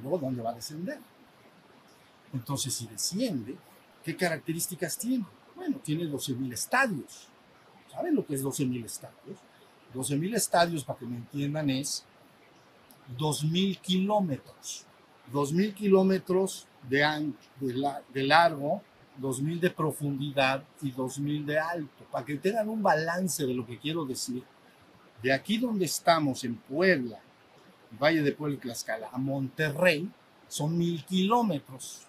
luego 0.00 0.18
¿dónde 0.18 0.42
va 0.42 0.50
a 0.50 0.54
descender? 0.54 0.98
Entonces, 2.32 2.74
si 2.74 2.86
desciende, 2.86 3.56
¿qué 4.04 4.16
características 4.16 4.98
tiene? 4.98 5.24
Bueno, 5.54 5.78
tiene 5.82 6.04
12.000 6.04 6.52
estadios. 6.52 7.28
¿Saben 7.90 8.14
lo 8.14 8.24
que 8.26 8.34
es 8.34 8.44
12.000 8.44 8.84
estadios? 8.84 9.38
12.000 9.94 10.34
estadios, 10.34 10.84
para 10.84 10.98
que 10.98 11.06
me 11.06 11.16
entiendan, 11.16 11.70
es 11.70 12.04
2.000 13.18 13.78
kilómetros. 13.80 14.84
2.000 15.32 15.74
kilómetros 15.74 16.66
de, 16.88 17.32
de, 17.60 17.92
de 18.12 18.22
largo 18.24 18.82
2000 19.18 19.60
de 19.60 19.70
profundidad 19.70 20.64
y 20.80 20.90
2000 20.90 21.46
de 21.46 21.58
alto, 21.58 22.04
para 22.10 22.24
que 22.24 22.36
tengan 22.36 22.68
un 22.68 22.82
balance 22.82 23.46
de 23.46 23.54
lo 23.54 23.66
que 23.66 23.78
quiero 23.78 24.04
decir. 24.04 24.42
De 25.22 25.32
aquí 25.32 25.58
donde 25.58 25.84
estamos, 25.84 26.44
en 26.44 26.56
Puebla, 26.56 27.20
Valle 28.00 28.22
de 28.22 28.32
Puebla 28.32 28.56
y 28.56 28.58
Tlaxcala, 28.58 29.08
a 29.12 29.18
Monterrey, 29.18 30.10
son 30.48 30.76
mil 30.76 31.04
kilómetros. 31.04 32.06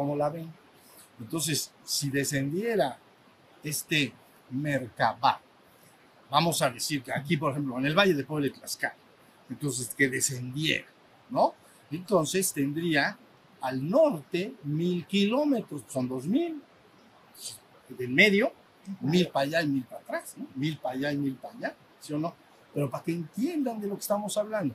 ¿Cómo 0.00 0.16
la 0.16 0.30
ven? 0.30 0.50
Entonces, 1.18 1.70
si 1.84 2.08
descendiera 2.08 2.96
este 3.62 4.14
Merkabah, 4.48 5.42
vamos 6.30 6.62
a 6.62 6.70
decir 6.70 7.02
que 7.02 7.12
aquí, 7.12 7.36
por 7.36 7.52
ejemplo, 7.52 7.78
en 7.78 7.84
el 7.84 7.94
Valle 7.94 8.14
de 8.14 8.24
Puebla 8.24 8.46
y 8.46 8.50
Tlaxcala, 8.50 8.94
entonces 9.50 9.94
que 9.94 10.08
descendiera, 10.08 10.86
¿no? 11.28 11.52
Entonces 11.90 12.50
tendría 12.50 13.18
al 13.60 13.86
norte 13.90 14.54
mil 14.64 15.04
kilómetros, 15.04 15.82
son 15.86 16.08
dos 16.08 16.26
mil, 16.26 16.62
del 17.90 18.08
medio, 18.08 18.54
mil 19.02 19.28
para 19.28 19.44
allá 19.44 19.62
y 19.64 19.68
mil 19.68 19.84
para 19.84 20.00
atrás, 20.00 20.34
mil 20.54 20.78
para 20.78 20.94
allá 20.94 21.12
y 21.12 21.18
mil 21.18 21.34
para 21.34 21.54
allá, 21.58 21.76
¿sí 22.00 22.14
o 22.14 22.18
no? 22.18 22.34
Pero 22.72 22.88
para 22.88 23.04
que 23.04 23.12
entiendan 23.12 23.78
de 23.78 23.86
lo 23.86 23.96
que 23.96 24.00
estamos 24.00 24.34
hablando, 24.38 24.74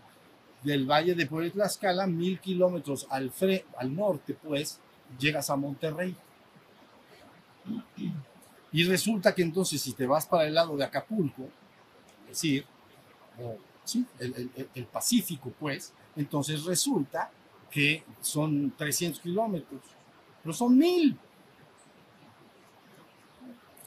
del 0.62 0.86
Valle 0.86 1.16
de 1.16 1.26
Puebla 1.26 1.50
Tlaxcala, 1.50 2.06
mil 2.06 2.40
kilómetros 2.40 3.08
al 3.10 3.96
norte, 3.96 4.36
pues, 4.36 4.82
llegas 5.20 5.50
a 5.50 5.56
Monterrey. 5.56 6.16
Y 8.72 8.84
resulta 8.84 9.34
que 9.34 9.42
entonces 9.42 9.82
si 9.82 9.94
te 9.94 10.06
vas 10.06 10.26
para 10.26 10.46
el 10.46 10.54
lado 10.54 10.76
de 10.76 10.84
Acapulco, 10.84 11.44
es 12.24 12.30
decir, 12.30 12.66
sí, 13.84 14.06
el, 14.20 14.52
el, 14.56 14.70
el 14.74 14.86
Pacífico, 14.86 15.52
pues, 15.60 15.94
entonces 16.16 16.64
resulta 16.66 17.32
que 17.72 18.04
son 18.22 18.74
300 18.78 19.20
kilómetros, 19.22 19.82
pero 20.44 20.54
son 20.54 20.78
mil. 20.78 21.18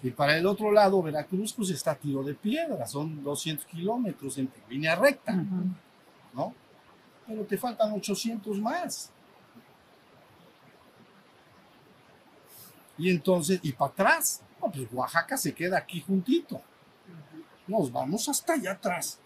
Y 0.02 0.10
para 0.10 0.36
el 0.36 0.46
otro 0.46 0.70
lado, 0.70 1.02
Veracruz, 1.02 1.52
pues 1.52 1.70
está 1.70 1.94
tiro 1.94 2.22
de 2.22 2.34
piedra, 2.34 2.86
son 2.86 3.22
200 3.22 3.66
kilómetros 3.66 4.38
en 4.38 4.50
línea 4.68 4.94
recta, 4.94 5.32
¿no? 6.32 6.54
Pero 7.26 7.44
te 7.44 7.58
faltan 7.58 7.92
800 7.92 8.58
más. 8.58 9.10
Y 12.98 13.10
entonces, 13.10 13.60
y 13.62 13.72
para 13.72 13.92
atrás, 13.92 14.42
pues 14.60 14.88
Oaxaca 14.92 15.36
se 15.36 15.54
queda 15.54 15.78
aquí 15.78 16.00
juntito. 16.00 16.60
Nos 17.66 17.92
vamos 17.92 18.28
hasta 18.28 18.54
allá 18.54 18.72
atrás, 18.72 19.18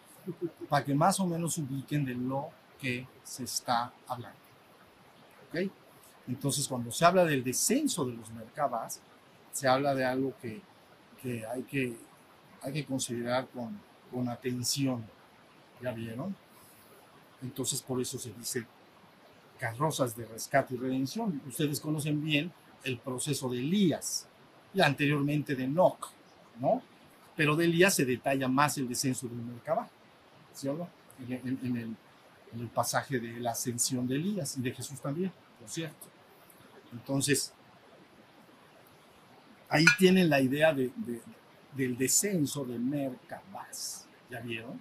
para 0.68 0.84
que 0.84 0.94
más 0.94 1.18
o 1.20 1.26
menos 1.26 1.56
ubiquen 1.58 2.04
de 2.04 2.14
lo 2.14 2.50
que 2.78 3.06
se 3.24 3.44
está 3.44 3.92
hablando. 4.06 4.38
Entonces, 6.28 6.68
cuando 6.68 6.90
se 6.90 7.04
habla 7.04 7.24
del 7.24 7.42
descenso 7.42 8.04
de 8.04 8.14
los 8.14 8.30
mercados, 8.30 9.00
se 9.52 9.68
habla 9.68 9.94
de 9.94 10.04
algo 10.04 10.34
que, 10.40 10.60
que, 11.20 11.44
hay, 11.46 11.62
que 11.62 11.96
hay 12.62 12.72
que 12.72 12.86
considerar 12.86 13.48
con, 13.48 13.80
con 14.10 14.28
atención. 14.28 15.04
¿Ya 15.80 15.92
vieron? 15.92 16.34
Entonces, 17.42 17.82
por 17.82 18.00
eso 18.00 18.18
se 18.18 18.32
dice 18.32 18.66
carrozas 19.58 20.16
de 20.16 20.26
rescate 20.26 20.74
y 20.74 20.78
redención. 20.78 21.42
Ustedes 21.46 21.80
conocen 21.80 22.22
bien 22.22 22.52
el 22.84 22.98
proceso 22.98 23.48
de 23.48 23.58
Elías 23.58 24.26
y 24.74 24.80
anteriormente 24.80 25.54
de 25.54 25.64
Enoch, 25.64 26.10
¿no? 26.60 26.82
Pero 27.36 27.56
de 27.56 27.64
Elías 27.64 27.94
se 27.94 28.04
detalla 28.04 28.48
más 28.48 28.76
el 28.78 28.88
descenso 28.88 29.28
del 29.28 29.38
mercado, 29.38 29.88
¿sí? 30.52 30.68
En, 31.28 31.76
el, 31.76 31.96
pasaje 32.74 33.18
de 33.18 33.40
la 33.40 33.52
ascensión 33.52 34.06
de 34.06 34.16
Elías 34.16 34.56
y 34.58 34.60
de 34.60 34.72
Jesús 34.72 35.00
también 35.00 35.32
cierto? 35.66 36.06
Entonces, 36.92 37.52
ahí 39.68 39.84
tienen 39.98 40.28
la 40.28 40.40
idea 40.40 40.72
de, 40.72 40.90
del 41.74 41.96
descenso 41.96 42.64
de 42.64 42.78
Merkabás. 42.78 44.06
¿Ya 44.30 44.40
vieron? 44.40 44.80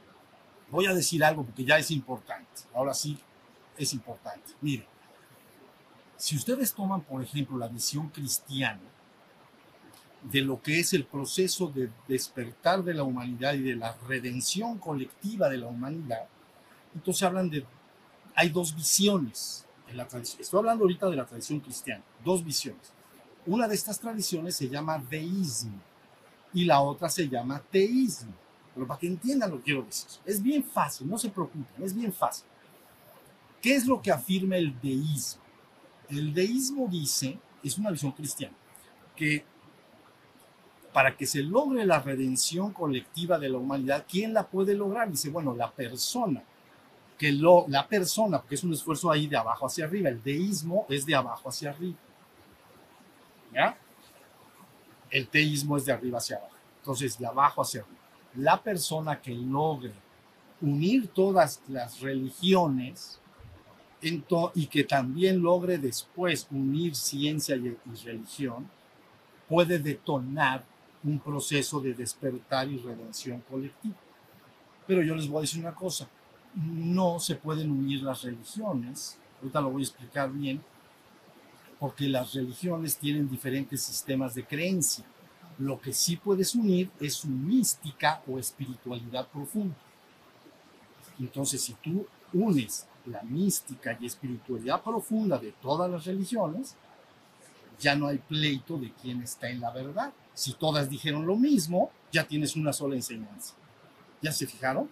Voy 0.69 0.85
a 0.85 0.93
decir 0.93 1.23
algo 1.23 1.43
porque 1.43 1.65
ya 1.65 1.77
es 1.77 1.91
importante. 1.91 2.61
Ahora 2.73 2.93
sí, 2.93 3.17
es 3.77 3.93
importante. 3.93 4.53
Miren, 4.61 4.85
si 6.21 6.35
ustedes 6.35 6.71
toman, 6.71 7.01
por 7.01 7.23
ejemplo, 7.23 7.57
la 7.57 7.67
visión 7.67 8.09
cristiana 8.09 8.79
de 10.21 10.41
lo 10.41 10.61
que 10.61 10.79
es 10.79 10.93
el 10.93 11.03
proceso 11.03 11.65
de 11.65 11.89
despertar 12.07 12.83
de 12.83 12.93
la 12.93 13.01
humanidad 13.01 13.55
y 13.55 13.63
de 13.63 13.75
la 13.75 13.97
redención 14.07 14.77
colectiva 14.77 15.49
de 15.49 15.57
la 15.57 15.65
humanidad, 15.65 16.27
entonces 16.93 17.23
hablan 17.23 17.49
de, 17.49 17.65
hay 18.35 18.49
dos 18.49 18.75
visiones 18.75 19.65
la 19.95 20.07
tradición, 20.07 20.41
estoy 20.41 20.59
hablando 20.59 20.83
ahorita 20.83 21.09
de 21.09 21.15
la 21.15 21.25
tradición 21.25 21.59
cristiana, 21.59 22.03
dos 22.23 22.45
visiones. 22.45 22.93
Una 23.47 23.67
de 23.67 23.73
estas 23.73 23.99
tradiciones 23.99 24.55
se 24.55 24.69
llama 24.69 24.99
deísmo 24.99 25.81
y 26.53 26.65
la 26.65 26.81
otra 26.81 27.09
se 27.09 27.27
llama 27.27 27.59
teísmo. 27.71 28.31
pero 28.75 28.87
para 28.87 28.99
que 28.99 29.07
entiendan 29.07 29.49
lo 29.49 29.57
que 29.57 29.63
quiero 29.63 29.81
decir. 29.81 30.07
Es 30.23 30.39
bien 30.39 30.63
fácil, 30.63 31.09
no 31.09 31.17
se 31.17 31.29
preocupen, 31.29 31.83
es 31.83 31.95
bien 31.95 32.13
fácil. 32.13 32.45
¿Qué 33.59 33.75
es 33.75 33.87
lo 33.87 33.99
que 33.99 34.11
afirma 34.11 34.55
el 34.55 34.79
deísmo? 34.79 35.40
El 36.11 36.33
deísmo 36.33 36.87
dice, 36.87 37.39
es 37.63 37.77
una 37.77 37.91
visión 37.91 38.11
cristiana, 38.11 38.55
que 39.15 39.45
para 40.91 41.15
que 41.15 41.25
se 41.25 41.41
logre 41.41 41.85
la 41.85 41.99
redención 41.99 42.73
colectiva 42.73 43.39
de 43.39 43.47
la 43.47 43.57
humanidad, 43.57 44.05
¿quién 44.09 44.33
la 44.33 44.45
puede 44.45 44.73
lograr? 44.75 45.09
Dice, 45.09 45.29
bueno, 45.29 45.55
la 45.55 45.71
persona, 45.71 46.43
que 47.17 47.31
lo, 47.31 47.65
la 47.69 47.87
persona, 47.87 48.39
porque 48.39 48.55
es 48.55 48.63
un 48.63 48.73
esfuerzo 48.73 49.09
ahí 49.09 49.27
de 49.27 49.37
abajo 49.37 49.67
hacia 49.67 49.85
arriba, 49.85 50.09
el 50.09 50.21
deísmo 50.21 50.85
es 50.89 51.05
de 51.05 51.15
abajo 51.15 51.47
hacia 51.47 51.69
arriba. 51.69 51.97
¿Ya? 53.53 53.77
El 55.09 55.29
teísmo 55.29 55.77
es 55.77 55.85
de 55.85 55.93
arriba 55.93 56.17
hacia 56.17 56.37
abajo. 56.37 56.55
Entonces, 56.79 57.17
de 57.17 57.25
abajo 57.25 57.61
hacia 57.61 57.81
arriba. 57.81 57.97
La 58.35 58.61
persona 58.61 59.21
que 59.21 59.33
logre 59.33 59.93
unir 60.59 61.07
todas 61.07 61.61
las 61.67 62.01
religiones 62.01 63.20
y 64.01 64.67
que 64.67 64.83
también 64.83 65.41
logre 65.41 65.77
después 65.77 66.47
unir 66.49 66.95
ciencia 66.95 67.55
y, 67.55 67.67
y 67.67 68.05
religión, 68.05 68.69
puede 69.47 69.79
detonar 69.79 70.63
un 71.03 71.19
proceso 71.19 71.79
de 71.79 71.93
despertar 71.93 72.69
y 72.69 72.77
redención 72.77 73.41
colectiva. 73.49 73.95
Pero 74.87 75.03
yo 75.03 75.15
les 75.15 75.27
voy 75.27 75.39
a 75.39 75.41
decir 75.41 75.61
una 75.61 75.75
cosa, 75.75 76.07
no 76.55 77.19
se 77.19 77.35
pueden 77.35 77.71
unir 77.71 78.03
las 78.03 78.23
religiones, 78.23 79.17
ahorita 79.39 79.61
lo 79.61 79.71
voy 79.71 79.81
a 79.81 79.85
explicar 79.85 80.31
bien, 80.31 80.61
porque 81.79 82.07
las 82.07 82.33
religiones 82.33 82.97
tienen 82.97 83.29
diferentes 83.29 83.81
sistemas 83.81 84.35
de 84.35 84.45
creencia. 84.45 85.03
Lo 85.57 85.79
que 85.79 85.93
sí 85.93 86.15
puedes 86.15 86.53
unir 86.55 86.91
es 86.99 87.15
su 87.15 87.27
mística 87.27 88.21
o 88.27 88.37
espiritualidad 88.37 89.27
profunda. 89.27 89.75
Entonces, 91.19 91.61
si 91.61 91.73
tú 91.73 92.05
unes 92.33 92.87
la 93.05 93.21
mística 93.23 93.97
y 93.99 94.05
espiritualidad 94.05 94.81
profunda 94.81 95.37
de 95.37 95.51
todas 95.53 95.89
las 95.89 96.05
religiones, 96.05 96.75
ya 97.79 97.95
no 97.95 98.07
hay 98.07 98.19
pleito 98.19 98.77
de 98.77 98.91
quién 98.93 99.21
está 99.21 99.49
en 99.49 99.59
la 99.59 99.71
verdad. 99.71 100.13
Si 100.33 100.53
todas 100.53 100.89
dijeron 100.89 101.25
lo 101.25 101.35
mismo, 101.35 101.91
ya 102.11 102.27
tienes 102.27 102.55
una 102.55 102.71
sola 102.73 102.95
enseñanza. 102.95 103.55
¿Ya 104.21 104.31
se 104.31 104.45
fijaron? 104.45 104.89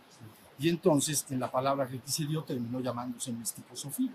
Y 0.57 0.69
entonces 0.69 1.25
en 1.29 1.39
la 1.39 1.51
palabra 1.51 1.87
que 1.87 2.01
se 2.05 2.25
dio 2.25 2.43
terminó 2.43 2.79
llamándose 2.79 3.31
místico 3.31 3.75
Sofía. 3.75 4.11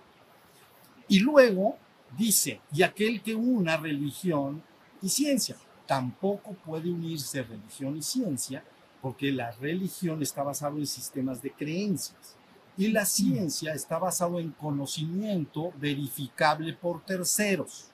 Y 1.09 1.21
luego 1.21 1.77
dice, 2.17 2.61
y 2.73 2.83
aquel 2.83 3.23
que 3.23 3.35
una 3.35 3.77
religión 3.77 4.63
y 5.01 5.09
ciencia, 5.09 5.57
tampoco 5.87 6.55
puede 6.55 6.91
unirse 6.91 7.43
religión 7.43 7.97
y 7.97 8.03
ciencia 8.03 8.65
porque 9.01 9.31
la 9.31 9.53
religión 9.53 10.23
está 10.23 10.43
basada 10.43 10.77
en 10.77 10.87
sistemas 10.87 11.43
de 11.43 11.53
creencias 11.53 12.37
y 12.77 12.89
la 12.89 13.05
ciencia 13.05 13.73
está 13.73 13.99
basada 13.99 14.41
en 14.41 14.51
conocimiento 14.51 15.73
verificable 15.79 16.73
por 16.73 17.05
terceros. 17.05 17.87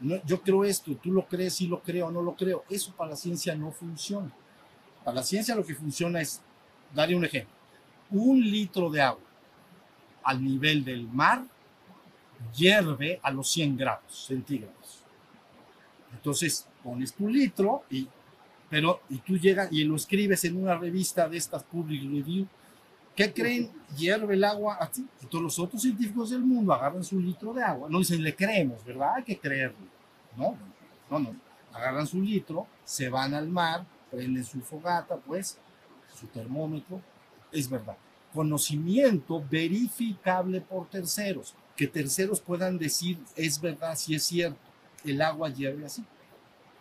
yo 0.00 0.42
creo 0.42 0.64
esto, 0.64 0.96
tú 0.96 1.12
lo 1.12 1.26
crees, 1.26 1.54
si 1.54 1.66
lo 1.66 1.82
creo 1.82 2.10
no 2.10 2.22
lo 2.22 2.34
creo. 2.34 2.64
Eso 2.68 2.92
para 2.92 3.10
la 3.10 3.16
ciencia 3.16 3.54
no 3.54 3.70
funciona. 3.70 4.32
Para 5.04 5.16
la 5.16 5.22
ciencia 5.22 5.54
lo 5.54 5.64
que 5.64 5.74
funciona 5.74 6.20
es, 6.20 6.40
daré 6.94 7.14
un 7.14 7.24
ejemplo, 7.24 7.54
un 8.10 8.40
litro 8.40 8.90
de 8.90 9.02
agua 9.02 9.24
al 10.22 10.42
nivel 10.42 10.84
del 10.84 11.08
mar 11.08 11.44
hierve 12.54 13.20
a 13.22 13.30
los 13.30 13.48
100 13.50 13.76
grados 13.76 14.26
centígrados. 14.26 15.02
Entonces 16.12 16.66
pones 16.82 17.12
tu 17.14 17.28
litro 17.28 17.84
y, 17.90 18.08
pero, 18.68 19.02
y 19.08 19.18
tú 19.18 19.38
llegas 19.38 19.72
y 19.72 19.84
lo 19.84 19.96
escribes 19.96 20.44
en 20.44 20.56
una 20.56 20.76
revista 20.76 21.28
de 21.28 21.36
estas 21.36 21.62
public 21.64 22.02
review 22.02 22.46
¿Qué 23.18 23.32
creen? 23.32 23.68
Hierve 23.96 24.34
el 24.34 24.44
agua 24.44 24.76
así. 24.80 25.04
todos 25.28 25.42
los 25.42 25.58
otros 25.58 25.82
científicos 25.82 26.30
del 26.30 26.44
mundo 26.44 26.72
agarran 26.72 27.02
su 27.02 27.18
litro 27.18 27.52
de 27.52 27.64
agua. 27.64 27.88
No 27.90 27.98
dicen, 27.98 28.22
le 28.22 28.36
creemos, 28.36 28.84
¿verdad? 28.84 29.14
Hay 29.16 29.24
que 29.24 29.36
creerlo. 29.36 29.76
No, 30.36 30.56
no, 31.10 31.18
no. 31.18 31.34
Agarran 31.72 32.06
su 32.06 32.22
litro, 32.22 32.68
se 32.84 33.08
van 33.08 33.34
al 33.34 33.48
mar, 33.48 33.84
prenden 34.08 34.44
su 34.44 34.60
fogata, 34.60 35.16
pues, 35.16 35.58
su 36.14 36.28
termómetro. 36.28 37.00
Es 37.50 37.68
verdad. 37.68 37.96
Conocimiento 38.32 39.44
verificable 39.50 40.60
por 40.60 40.88
terceros. 40.88 41.56
Que 41.74 41.88
terceros 41.88 42.40
puedan 42.40 42.78
decir, 42.78 43.18
es 43.34 43.60
verdad, 43.60 43.96
si 43.96 44.14
es 44.14 44.22
cierto, 44.22 44.60
el 45.04 45.20
agua 45.22 45.48
hierve 45.48 45.86
así. 45.86 46.04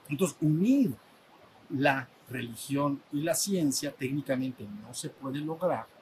Entonces, 0.08 0.38
unir 0.40 0.94
la 1.72 2.08
religión 2.30 3.02
y 3.12 3.22
la 3.22 3.34
ciencia 3.34 3.92
técnicamente 3.92 4.68
no 4.84 4.94
se 4.94 5.10
puede 5.10 5.40
lograr 5.40 5.97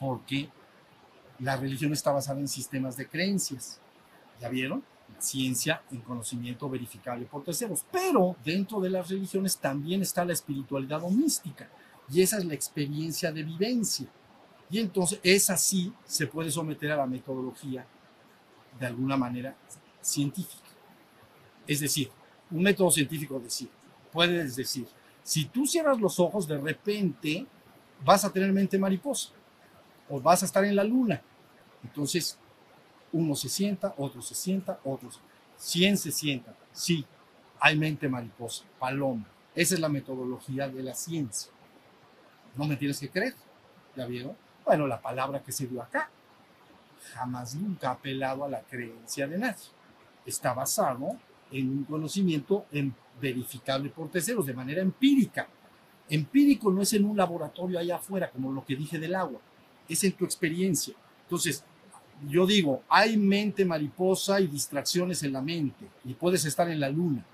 porque 0.00 0.48
la 1.38 1.56
religión 1.56 1.92
está 1.92 2.10
basada 2.10 2.40
en 2.40 2.48
sistemas 2.48 2.96
de 2.96 3.06
creencias. 3.06 3.78
¿Ya 4.40 4.48
vieron? 4.48 4.82
Ciencia 5.18 5.82
en 5.92 6.00
conocimiento 6.00 6.68
verificable 6.68 7.26
por 7.26 7.44
terceros. 7.44 7.84
Pero 7.92 8.34
dentro 8.42 8.80
de 8.80 8.90
las 8.90 9.08
religiones 9.10 9.58
también 9.58 10.00
está 10.00 10.24
la 10.24 10.32
espiritualidad 10.32 11.04
o 11.04 11.10
mística. 11.10 11.68
Y 12.10 12.22
esa 12.22 12.38
es 12.38 12.46
la 12.46 12.54
experiencia 12.54 13.30
de 13.30 13.42
vivencia. 13.42 14.06
Y 14.70 14.78
entonces 14.78 15.20
esa 15.22 15.56
sí 15.56 15.92
se 16.06 16.26
puede 16.26 16.50
someter 16.50 16.92
a 16.92 16.96
la 16.96 17.06
metodología 17.06 17.84
de 18.78 18.86
alguna 18.86 19.16
manera 19.16 19.54
científica. 20.00 20.68
Es 21.66 21.80
decir, 21.80 22.10
un 22.50 22.62
método 22.62 22.90
científico 22.90 23.38
decir, 23.38 23.68
puedes 24.12 24.56
decir, 24.56 24.86
si 25.22 25.44
tú 25.44 25.66
cierras 25.66 26.00
los 26.00 26.18
ojos, 26.18 26.48
de 26.48 26.58
repente 26.58 27.46
vas 28.02 28.24
a 28.24 28.32
tener 28.32 28.52
mente 28.52 28.78
mariposa 28.78 29.32
o 30.10 30.20
vas 30.20 30.42
a 30.42 30.46
estar 30.46 30.64
en 30.64 30.76
la 30.76 30.84
luna. 30.84 31.22
Entonces, 31.82 32.36
uno 33.12 33.34
se 33.34 33.48
sienta, 33.48 33.94
otro 33.96 34.20
se 34.20 34.34
sienta, 34.34 34.80
otros 34.84 35.20
100 35.56 35.96
se 35.96 36.12
sientan. 36.12 36.54
Sí, 36.72 37.04
hay 37.58 37.78
mente 37.78 38.08
mariposa, 38.08 38.64
paloma. 38.78 39.26
Esa 39.54 39.74
es 39.74 39.80
la 39.80 39.88
metodología 39.88 40.68
de 40.68 40.82
la 40.82 40.94
ciencia. 40.94 41.50
No 42.56 42.66
me 42.66 42.76
tienes 42.76 42.98
que 42.98 43.08
creer. 43.08 43.34
¿Ya 43.96 44.06
vieron? 44.06 44.36
Bueno, 44.64 44.86
la 44.86 45.00
palabra 45.00 45.42
que 45.42 45.52
se 45.52 45.66
dio 45.66 45.82
acá 45.82 46.10
jamás 47.14 47.54
nunca 47.54 47.88
ha 47.88 47.92
apelado 47.92 48.44
a 48.44 48.48
la 48.48 48.60
creencia 48.60 49.26
de 49.26 49.38
nadie. 49.38 49.64
Está 50.26 50.52
basado 50.52 51.16
en 51.50 51.68
un 51.68 51.84
conocimiento 51.84 52.66
verificable 53.20 53.90
por 53.90 54.10
terceros, 54.10 54.46
de 54.46 54.54
manera 54.54 54.82
empírica. 54.82 55.48
Empírico 56.08 56.70
no 56.70 56.82
es 56.82 56.92
en 56.92 57.04
un 57.04 57.16
laboratorio 57.16 57.78
allá 57.78 57.96
afuera, 57.96 58.30
como 58.30 58.52
lo 58.52 58.64
que 58.64 58.76
dije 58.76 58.98
del 58.98 59.14
agua 59.14 59.40
es 59.90 60.04
en 60.04 60.12
tu 60.12 60.24
experiencia. 60.24 60.94
Entonces, 61.24 61.64
yo 62.28 62.46
digo, 62.46 62.82
hay 62.88 63.16
mente 63.16 63.64
mariposa 63.64 64.40
y 64.40 64.46
distracciones 64.46 65.22
en 65.22 65.32
la 65.32 65.40
mente 65.40 65.86
y 66.04 66.14
puedes 66.14 66.44
estar 66.44 66.68
en 66.70 66.80
la 66.80 66.88
luna. 66.88 67.24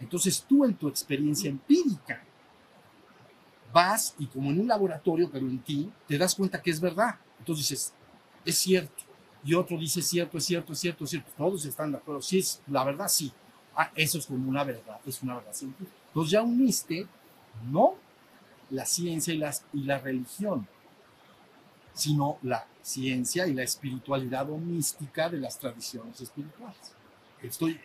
Entonces 0.00 0.44
tú 0.48 0.64
en 0.64 0.74
tu 0.74 0.88
experiencia 0.88 1.48
empírica 1.48 2.22
vas 3.72 4.14
y 4.18 4.26
como 4.26 4.50
en 4.50 4.60
un 4.60 4.68
laboratorio, 4.68 5.30
pero 5.30 5.46
en 5.46 5.58
ti, 5.58 5.90
te 6.06 6.18
das 6.18 6.34
cuenta 6.34 6.60
que 6.60 6.70
es 6.70 6.80
verdad. 6.80 7.16
Entonces 7.38 7.68
dices, 7.68 7.92
es 8.44 8.58
cierto. 8.58 9.02
Y 9.44 9.54
otro 9.54 9.78
dice, 9.78 10.00
es 10.00 10.06
cierto, 10.06 10.38
es 10.38 10.44
cierto, 10.44 10.72
es 10.72 10.78
cierto, 10.78 11.04
es 11.04 11.10
cierto. 11.10 11.30
Todos 11.36 11.64
están 11.64 11.92
de 11.92 11.98
acuerdo. 11.98 12.22
Sí, 12.22 12.38
es 12.38 12.60
la 12.66 12.84
verdad, 12.84 13.08
sí. 13.08 13.32
Ah, 13.74 13.90
eso 13.94 14.18
es 14.18 14.26
como 14.26 14.48
una 14.48 14.64
verdad, 14.64 15.00
es 15.06 15.22
una 15.22 15.36
verdad 15.36 15.52
científica. 15.52 15.90
Entonces 16.08 16.32
ya 16.32 16.42
uniste, 16.42 17.06
no 17.70 17.94
la 18.70 18.84
ciencia 18.86 19.32
y, 19.32 19.38
las, 19.38 19.64
y 19.72 19.82
la 19.82 19.98
religión, 19.98 20.66
sino 21.94 22.38
la 22.42 22.66
ciencia 22.82 23.46
y 23.46 23.54
la 23.54 23.62
espiritualidad 23.62 24.50
o 24.50 24.58
mística 24.58 25.28
de 25.28 25.38
las 25.38 25.58
tradiciones 25.58 26.20
espirituales. 26.20 26.92
Estoy, 27.42 27.80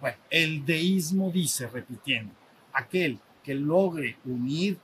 bueno, 0.00 0.16
el 0.30 0.64
deísmo 0.64 1.30
dice, 1.30 1.68
repitiendo, 1.68 2.32
aquel 2.72 3.18
que 3.42 3.54
logre 3.54 4.16
unir 4.24 4.78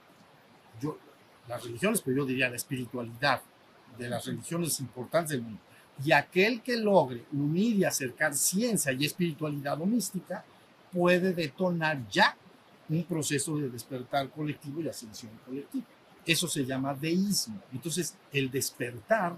yo, 0.81 0.99
las 1.47 1.63
religiones, 1.63 2.03
pero 2.03 2.19
yo 2.19 2.27
diría 2.27 2.49
la 2.49 2.57
espiritualidad 2.57 3.43
de 3.97 4.09
las 4.09 4.27
religiones 4.27 4.79
importantes 4.81 5.31
del 5.31 5.43
mundo, 5.43 5.61
y 6.05 6.13
aquel 6.13 6.63
que 6.63 6.77
logre 6.77 7.25
unir 7.33 7.77
y 7.77 7.85
acercar 7.85 8.35
ciencia 8.35 8.93
y 8.93 9.05
espiritualidad 9.05 9.81
o 9.81 9.87
mística, 9.87 10.45
puede 10.93 11.33
detonar 11.33 12.09
ya 12.09 12.37
un 12.89 13.05
proceso 13.05 13.57
de 13.57 13.69
despertar 13.69 14.31
colectivo 14.31 14.81
y 14.81 14.89
ascensión 14.89 15.33
colectiva. 15.45 15.87
Eso 16.29 16.47
se 16.47 16.67
llama 16.67 16.93
deísmo. 16.93 17.59
Entonces, 17.73 18.15
el 18.35 18.51
despertar 18.51 19.35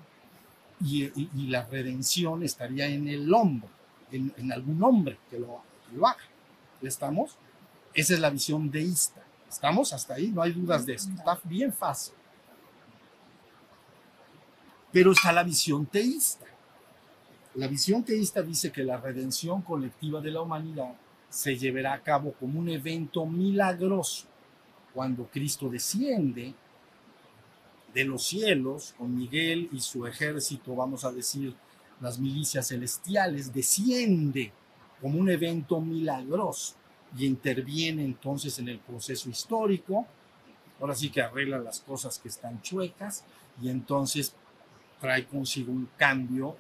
y, 0.85 1.09
la 1.47 1.65
redención 1.65 2.43
estaría 2.43 2.89
en 2.89 3.07
el 3.07 3.33
hombre, 3.33 3.69
en, 4.11 4.51
algún 4.51 4.83
hombre 4.83 5.17
que 5.31 5.39
lo, 5.39 5.63
lo 5.95 6.07
haga. 6.09 6.19
¿Estamos? 6.83 7.37
Esa 7.95 8.15
es 8.15 8.19
la 8.19 8.29
visión 8.29 8.69
deísta. 8.69 9.23
¿Estamos 9.49 9.93
hasta 9.93 10.15
ahí? 10.15 10.33
No 10.33 10.43
hay 10.43 10.51
dudas 10.51 10.85
de 10.85 10.95
esto. 10.95 11.13
Está 11.17 11.39
bien 11.45 11.73
fácil. 11.73 12.15
Pero 14.91 15.13
está 15.13 15.31
la 15.31 15.45
visión 15.45 15.87
teísta. 15.87 16.47
La 17.55 17.69
visión 17.69 18.03
teísta 18.03 18.43
dice 18.43 18.73
que 18.73 18.83
la 18.83 18.97
redención 18.97 19.63
colectiva 19.63 20.21
de 20.21 20.33
la 20.33 20.41
humanidad 20.41 20.93
se 21.29 21.57
llevará 21.57 21.93
a 21.93 22.03
cabo 22.03 22.33
como 22.33 22.59
un 22.59 22.69
evento 22.69 23.25
milagroso 23.27 24.27
cuando 24.93 25.27
Cristo 25.27 25.69
desciende 25.69 26.53
de 27.95 28.05
los 28.05 28.25
cielos, 28.25 28.95
con 28.97 29.17
Miguel 29.17 29.69
y 29.73 29.81
su 29.81 30.07
ejército, 30.07 30.75
vamos 30.75 31.05
a 31.05 31.13
decir, 31.13 31.55
las 32.01 32.19
milicias 32.19 32.69
celestiales, 32.69 33.53
desciende 33.53 34.53
como 35.01 35.19
un 35.19 35.29
evento 35.29 35.81
milagroso 35.81 36.75
y 37.17 37.27
interviene 37.27 38.05
entonces 38.05 38.59
en 38.59 38.69
el 38.69 38.79
proceso 38.79 39.29
histórico. 39.29 40.07
Ahora 40.81 40.95
sí 40.95 41.11
que 41.11 41.21
arregla 41.21 41.59
las 41.59 41.81
cosas 41.81 42.19
que 42.19 42.29
están 42.29 42.63
chuecas 42.63 43.25
y 43.61 43.69
entonces 43.69 44.35
trae 45.01 45.27
consigo 45.27 45.73
un 45.73 45.89
cambio, 45.97 46.57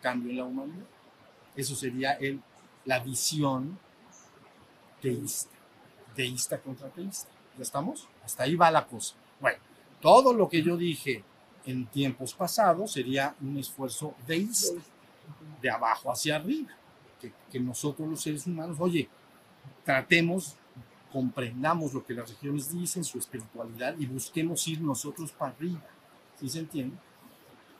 cambio 0.00 0.30
en 0.30 0.36
la 0.36 0.44
humanidad. 0.44 0.86
Eso 1.54 1.74
sería 1.74 2.12
el, 2.14 2.40
la 2.84 2.98
visión 2.98 3.78
teísta, 5.00 5.54
teísta 6.14 6.58
contra 6.58 6.88
teísta. 6.88 7.28
¿Ya 7.56 7.62
estamos? 7.62 8.08
Hasta 8.24 8.42
ahí 8.42 8.56
va 8.56 8.70
la 8.70 8.86
cosa. 8.86 9.14
Todo 10.04 10.34
lo 10.34 10.50
que 10.50 10.62
yo 10.62 10.76
dije 10.76 11.24
en 11.64 11.86
tiempos 11.86 12.34
pasados 12.34 12.92
sería 12.92 13.34
un 13.40 13.56
esfuerzo 13.56 14.14
deísta, 14.26 14.78
de 15.62 15.70
abajo 15.70 16.12
hacia 16.12 16.36
arriba, 16.36 16.68
que, 17.50 17.58
nosotros 17.58 18.06
los 18.06 18.20
seres 18.20 18.46
humanos, 18.46 18.76
oye, 18.80 19.08
tratemos, 19.82 20.56
comprendamos 21.10 21.94
lo 21.94 22.04
que 22.04 22.12
las 22.12 22.28
religiones 22.28 22.70
dicen, 22.70 23.02
su 23.02 23.18
espiritualidad, 23.18 23.96
y 23.98 24.04
busquemos 24.04 24.68
ir 24.68 24.82
nosotros 24.82 25.32
para 25.32 25.52
arriba. 25.52 25.80
¿Sí 26.38 26.50
se 26.50 26.58
entiende? 26.58 26.98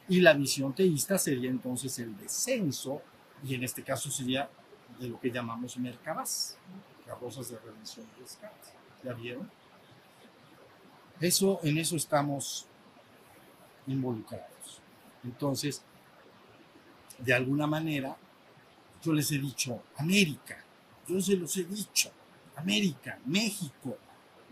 Y 0.08 0.20
la 0.20 0.32
visión 0.32 0.72
teísta 0.72 1.18
sería 1.18 1.50
entonces 1.50 1.98
el 1.98 2.16
descenso, 2.16 3.02
y 3.46 3.54
en 3.54 3.64
este 3.64 3.82
caso 3.82 4.10
sería 4.10 4.48
de 4.98 5.08
lo 5.08 5.20
que 5.20 5.30
llamamos 5.30 5.76
Merkabás, 5.76 6.56
carrozas 7.04 7.50
de 7.50 7.58
redención 7.58 8.06
y 8.16 8.22
rescate. 8.22 8.70
¿Ya 9.04 9.12
vieron? 9.12 9.50
Eso, 11.20 11.60
en 11.62 11.78
eso 11.78 11.96
estamos 11.96 12.66
involucrados. 13.86 14.80
Entonces, 15.22 15.82
de 17.18 17.32
alguna 17.32 17.66
manera, 17.66 18.16
yo 19.02 19.12
les 19.12 19.30
he 19.32 19.38
dicho, 19.38 19.82
América, 19.96 20.62
yo 21.06 21.20
se 21.20 21.36
los 21.36 21.56
he 21.56 21.64
dicho, 21.64 22.10
América, 22.56 23.18
México, 23.26 23.96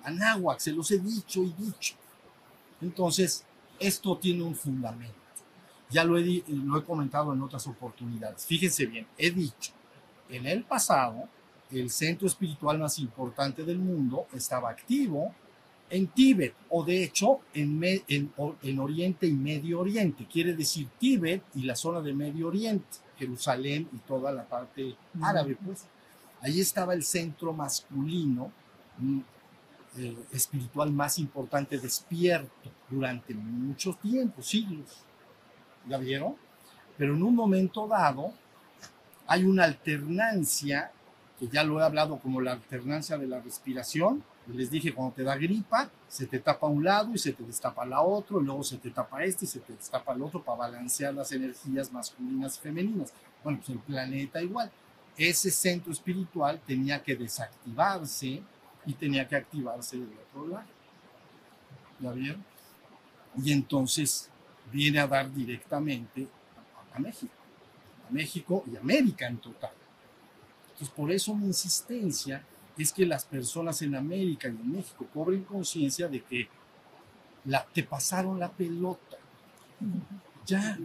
Anáhuac, 0.05 0.59
se 0.59 0.73
los 0.73 0.91
he 0.91 0.99
dicho 0.99 1.43
y 1.43 1.53
dicho. 1.53 1.95
Entonces, 2.81 3.45
esto 3.79 4.17
tiene 4.19 4.43
un 4.43 4.55
fundamento. 4.55 5.15
Ya 5.91 6.05
lo 6.05 6.17
he, 6.17 6.43
lo 6.49 6.79
he 6.79 6.85
comentado 6.85 7.33
en 7.33 7.43
otras 7.43 7.67
oportunidades. 7.67 8.47
Fíjense 8.47 8.87
bien, 8.87 9.07
he 9.19 9.31
dicho, 9.31 9.73
en 10.29 10.47
el 10.47 10.65
pasado, 10.65 11.29
el 11.71 11.91
centro 11.91 12.27
espiritual 12.27 12.79
más 12.79 12.99
importante 12.99 13.65
del 13.65 13.79
mundo 13.79 14.27
estaba 14.33 14.71
activo 14.71 15.35
en 15.93 16.07
Tíbet, 16.07 16.55
o 16.71 16.83
de 16.83 17.05
hecho 17.05 17.41
en, 17.53 17.79
en, 18.09 18.33
en, 18.63 18.79
Oriente 18.79 19.27
y 19.27 19.33
Medio 19.33 19.81
Oriente. 19.81 20.27
Quiere 20.27 20.55
decir 20.55 20.89
Tíbet 20.99 21.43
y 21.55 21.65
la 21.65 21.77
zona 21.77 22.01
de 22.01 22.15
Medio 22.15 22.49
Oriente, 22.49 22.87
Jerusalén 23.19 23.87
y 23.93 23.99
toda 23.99 24.33
la 24.33 24.45
parte 24.49 24.97
árabe, 25.21 25.57
pues. 25.63 25.85
Ahí 26.41 26.61
estaba 26.61 26.95
el 26.95 27.05
centro 27.05 27.53
masculino 27.53 28.51
mm, 28.99 29.21
eh, 29.99 30.17
espiritual 30.33 30.91
más 30.91 31.19
importante 31.19 31.79
despierto 31.79 32.71
durante 32.89 33.35
muchos 33.35 34.01
tiempos, 34.01 34.47
siglos. 34.47 35.05
¿Ya 35.87 35.99
vieron? 35.99 36.37
Pero 36.97 37.15
en 37.15 37.23
un 37.23 37.35
momento 37.35 37.87
dado 37.87 38.33
hay 39.27 39.45
una 39.45 39.65
alternancia, 39.65 40.91
que 41.39 41.49
ya 41.49 41.65
lo 41.65 41.79
he 41.79 41.85
hablado 41.85 42.19
como 42.19 42.41
la 42.41 42.53
alternancia 42.53 43.19
de 43.19 43.27
la 43.27 43.41
respiración. 43.41 44.25
Les 44.49 44.71
dije, 44.71 44.93
cuando 44.93 45.15
te 45.15 45.23
da 45.23 45.37
gripa, 45.37 45.89
se 46.09 46.27
te 46.27 46.41
tapa 46.41 46.67
un 46.67 46.83
lado 46.83 47.13
y 47.15 47.19
se 47.19 47.33
te 47.33 47.45
destapa 47.45 47.87
la 47.87 48.03
otro, 48.03 48.41
y 48.41 48.45
luego 48.45 48.65
se 48.65 48.77
te 48.79 48.91
tapa 48.91 49.25
este 49.25 49.45
y 49.45 49.49
se 49.49 49.61
te 49.61 49.73
destapa 49.73 50.13
el 50.13 50.23
otro 50.23 50.43
para 50.43 50.59
balancear 50.59 51.15
las 51.15 51.31
energías 51.33 51.93
masculinas 51.93 52.57
y 52.57 52.61
femeninas. 52.61 53.13
Bueno, 53.45 53.59
pues 53.59 53.71
el 53.71 53.79
planeta 53.79 54.43
igual 54.43 54.71
ese 55.17 55.51
centro 55.51 55.93
espiritual 55.93 56.61
tenía 56.67 57.03
que 57.03 57.15
desactivarse 57.15 58.43
y 58.87 58.93
tenía 58.95 59.29
que 59.29 59.37
activarse 59.37 59.97
del 59.97 60.13
otro 60.29 60.49
lado. 60.49 60.67
¿Ya 62.01 62.13
vieron? 62.13 62.45
Y 63.43 63.53
entonces 63.53 64.29
viene 64.73 64.99
a 64.99 65.07
dar 65.07 65.33
directamente 65.33 66.27
a, 66.95 66.99
México, 66.99 67.33
a 68.09 68.13
México 68.13 68.65
y 68.71 68.77
América 68.77 69.27
en 69.27 69.39
total. 69.39 69.73
Entonces, 70.73 70.89
por 70.91 71.11
eso 71.11 71.35
mi 71.35 71.47
insistencia 71.47 72.45
es 72.77 72.93
que 72.93 73.05
las 73.05 73.25
personas 73.25 73.83
en 73.83 73.95
América 73.95 74.49
y 74.49 74.53
en 74.53 74.73
México 74.73 75.07
cobren 75.13 75.45
conciencia 75.45 76.09
de 76.09 76.23
que 76.23 76.49
la, 77.45 77.65
te 77.65 77.83
pasaron 77.83 78.39
la 78.39 78.51
pelota. 78.51 79.17
Ya, 80.47 80.79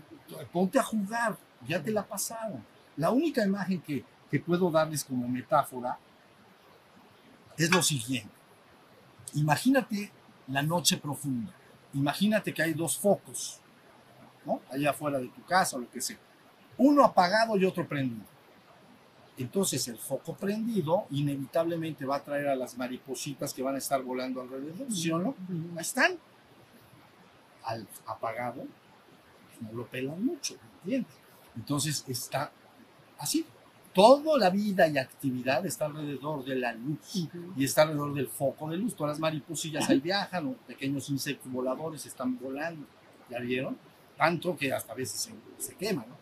ponte 0.51 0.79
a 0.79 0.83
jugar, 0.83 1.37
ya 1.67 1.81
te 1.81 1.91
la 1.91 2.05
pasaron. 2.05 2.63
La 2.95 3.11
única 3.11 3.45
imagen 3.45 3.81
que, 3.81 4.03
que 4.29 4.39
puedo 4.39 4.69
darles 4.69 5.03
como 5.03 5.27
metáfora 5.27 5.97
es 7.57 7.71
lo 7.71 7.81
siguiente. 7.81 8.29
Imagínate 9.33 10.11
la 10.47 10.61
noche 10.61 10.97
profunda. 10.97 11.53
Imagínate 11.93 12.53
que 12.53 12.61
hay 12.61 12.73
dos 12.73 12.97
focos, 12.97 13.59
¿no? 14.45 14.61
Allá 14.71 14.91
afuera 14.91 15.19
de 15.19 15.27
tu 15.27 15.43
casa 15.43 15.77
o 15.77 15.79
lo 15.79 15.89
que 15.89 16.01
sea. 16.01 16.17
Uno 16.77 17.03
apagado 17.03 17.57
y 17.57 17.65
otro 17.65 17.87
prendido. 17.87 18.36
Entonces 19.37 19.87
el 19.87 19.97
foco 19.97 20.35
prendido 20.35 21.05
inevitablemente 21.11 22.05
va 22.05 22.17
a 22.17 22.23
traer 22.23 22.47
a 22.47 22.55
las 22.55 22.77
maripositas 22.77 23.53
que 23.53 23.61
van 23.61 23.75
a 23.75 23.77
estar 23.77 24.01
volando 24.01 24.41
alrededor, 24.41 24.91
¿sí 24.91 25.11
o 25.11 25.19
no? 25.19 25.35
Ahí 25.75 25.81
están. 25.81 26.17
Al 27.63 27.87
apagado, 28.07 28.65
no 29.61 29.73
lo 29.73 29.85
pelan 29.85 30.25
mucho, 30.25 30.55
¿entiendes? 30.83 31.13
Entonces 31.55 32.03
está 32.07 32.51
así, 33.19 33.45
toda 33.93 34.37
la 34.37 34.49
vida 34.49 34.87
y 34.87 34.97
actividad 34.97 35.65
está 35.65 35.85
alrededor 35.85 36.45
de 36.45 36.55
la 36.55 36.73
luz 36.73 37.27
y 37.55 37.63
está 37.63 37.81
alrededor 37.81 38.13
del 38.13 38.27
foco 38.27 38.69
de 38.69 38.77
luz. 38.77 38.95
Todas 38.95 39.13
las 39.13 39.19
mariposillas 39.19 39.89
ahí 39.89 39.99
viajan, 39.99 40.47
o 40.47 40.53
pequeños 40.53 41.09
insectos 41.09 41.51
voladores 41.51 42.05
están 42.05 42.37
volando. 42.39 42.85
¿Ya 43.29 43.39
vieron? 43.39 43.77
Tanto 44.15 44.55
que 44.55 44.71
hasta 44.71 44.93
a 44.93 44.95
veces 44.95 45.19
se, 45.19 45.33
se 45.63 45.75
quema, 45.75 46.05
¿no? 46.07 46.16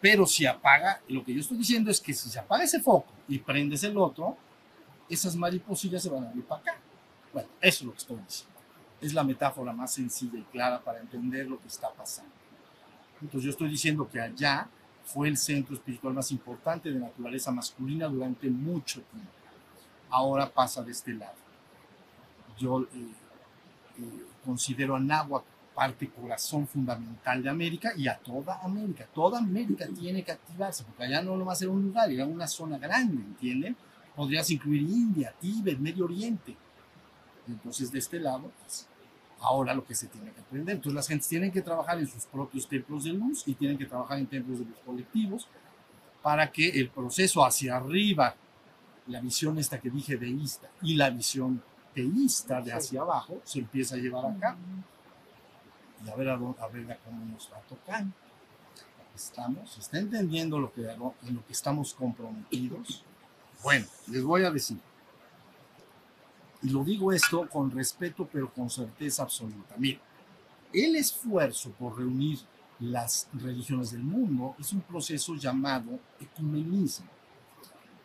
Pero 0.00 0.26
si 0.26 0.46
apaga, 0.46 1.00
lo 1.08 1.24
que 1.24 1.34
yo 1.34 1.40
estoy 1.40 1.58
diciendo 1.58 1.90
es 1.90 2.00
que 2.00 2.14
si 2.14 2.30
se 2.30 2.38
apaga 2.38 2.64
ese 2.64 2.80
foco 2.80 3.12
y 3.28 3.38
prendes 3.38 3.84
el 3.84 3.98
otro, 3.98 4.36
esas 5.08 5.36
mariposillas 5.36 6.02
se 6.02 6.08
van 6.08 6.26
a 6.26 6.34
ir 6.34 6.44
para 6.44 6.62
acá. 6.62 6.76
Bueno, 7.32 7.48
eso 7.60 7.78
es 7.78 7.82
lo 7.82 7.92
que 7.92 7.98
estoy 7.98 8.18
diciendo. 8.18 8.56
Es 9.00 9.14
la 9.14 9.24
metáfora 9.24 9.72
más 9.72 9.92
sencilla 9.92 10.38
y 10.38 10.42
clara 10.44 10.80
para 10.80 11.00
entender 11.00 11.46
lo 11.46 11.60
que 11.60 11.68
está 11.68 11.90
pasando. 11.90 12.32
Entonces 13.20 13.44
yo 13.44 13.50
estoy 13.50 13.68
diciendo 13.68 14.08
que 14.08 14.20
allá 14.20 14.68
fue 15.04 15.28
el 15.28 15.36
centro 15.36 15.74
espiritual 15.74 16.14
más 16.14 16.30
importante 16.30 16.90
de 16.90 16.98
naturaleza 16.98 17.50
masculina 17.50 18.06
durante 18.06 18.48
mucho 18.48 19.02
tiempo. 19.02 19.30
Ahora 20.08 20.48
pasa 20.48 20.82
de 20.82 20.92
este 20.92 21.12
lado. 21.12 21.34
Yo 22.58 22.82
eh, 22.82 22.86
eh, 23.98 24.24
considero 24.44 24.96
a 24.96 25.00
Náhuatl 25.00 25.46
parte 25.80 26.10
corazón 26.10 26.68
fundamental 26.68 27.42
de 27.42 27.48
América 27.48 27.94
y 27.96 28.06
a 28.06 28.18
toda 28.18 28.60
América. 28.62 29.08
Toda 29.14 29.38
América 29.38 29.88
tiene 29.98 30.22
que 30.22 30.30
activarse, 30.30 30.84
porque 30.84 31.04
allá 31.04 31.22
no 31.22 31.42
va 31.42 31.54
a 31.54 31.56
ser 31.56 31.70
un 31.70 31.80
lugar, 31.80 32.12
era 32.12 32.26
una 32.26 32.46
zona 32.46 32.76
grande, 32.76 33.22
¿entienden? 33.22 33.74
Podrías 34.14 34.50
incluir 34.50 34.82
India, 34.82 35.32
Tíbet, 35.40 35.78
Medio 35.78 36.04
Oriente. 36.04 36.54
Entonces, 37.48 37.90
de 37.90 37.98
este 37.98 38.20
lado, 38.20 38.52
pues, 38.60 38.86
ahora 39.40 39.72
lo 39.72 39.82
que 39.82 39.94
se 39.94 40.08
tiene 40.08 40.32
que 40.32 40.42
aprender. 40.42 40.74
Entonces 40.74 40.94
las 40.94 41.08
gentes 41.08 41.28
tienen 41.28 41.50
que 41.50 41.62
trabajar 41.62 41.98
en 41.98 42.06
sus 42.06 42.26
propios 42.26 42.68
templos 42.68 43.04
de 43.04 43.14
luz 43.14 43.44
y 43.46 43.54
tienen 43.54 43.78
que 43.78 43.86
trabajar 43.86 44.18
en 44.18 44.26
templos 44.26 44.58
de 44.58 44.66
luz 44.66 44.76
colectivos 44.84 45.48
para 46.20 46.52
que 46.52 46.68
el 46.68 46.90
proceso 46.90 47.42
hacia 47.42 47.78
arriba, 47.78 48.34
la 49.06 49.22
visión 49.22 49.58
esta 49.58 49.80
que 49.80 49.88
dije 49.88 50.18
deísta 50.18 50.68
y 50.82 50.96
la 50.96 51.08
visión 51.08 51.62
teísta 51.94 52.60
de 52.60 52.74
hacia 52.74 53.00
abajo, 53.00 53.40
se 53.44 53.60
empieza 53.60 53.94
a 53.94 53.98
llevar 53.98 54.26
acá. 54.26 54.58
Y 56.04 56.08
a 56.08 56.14
ver 56.14 56.28
a, 56.28 56.34
a 56.34 56.68
ver 56.68 56.98
cómo 57.04 57.24
nos 57.26 57.50
va 57.52 57.58
a 57.58 57.62
tocar. 57.62 58.04
Estamos, 59.14 59.76
¿está 59.78 59.98
entendiendo 59.98 60.58
lo 60.58 60.72
que, 60.72 60.82
en 60.82 61.34
lo 61.34 61.46
que 61.46 61.52
estamos 61.52 61.92
comprometidos? 61.92 63.04
Bueno, 63.62 63.86
les 64.08 64.22
voy 64.22 64.44
a 64.44 64.50
decir. 64.50 64.78
Y 66.62 66.70
lo 66.70 66.84
digo 66.84 67.12
esto 67.12 67.48
con 67.48 67.70
respeto, 67.70 68.28
pero 68.30 68.52
con 68.52 68.70
certeza 68.70 69.22
absoluta. 69.22 69.74
Mira, 69.76 70.00
el 70.72 70.96
esfuerzo 70.96 71.70
por 71.72 71.98
reunir 71.98 72.38
las 72.80 73.28
religiones 73.32 73.90
del 73.90 74.02
mundo 74.02 74.54
es 74.58 74.72
un 74.72 74.80
proceso 74.80 75.34
llamado 75.34 75.98
ecumenismo. 76.20 77.06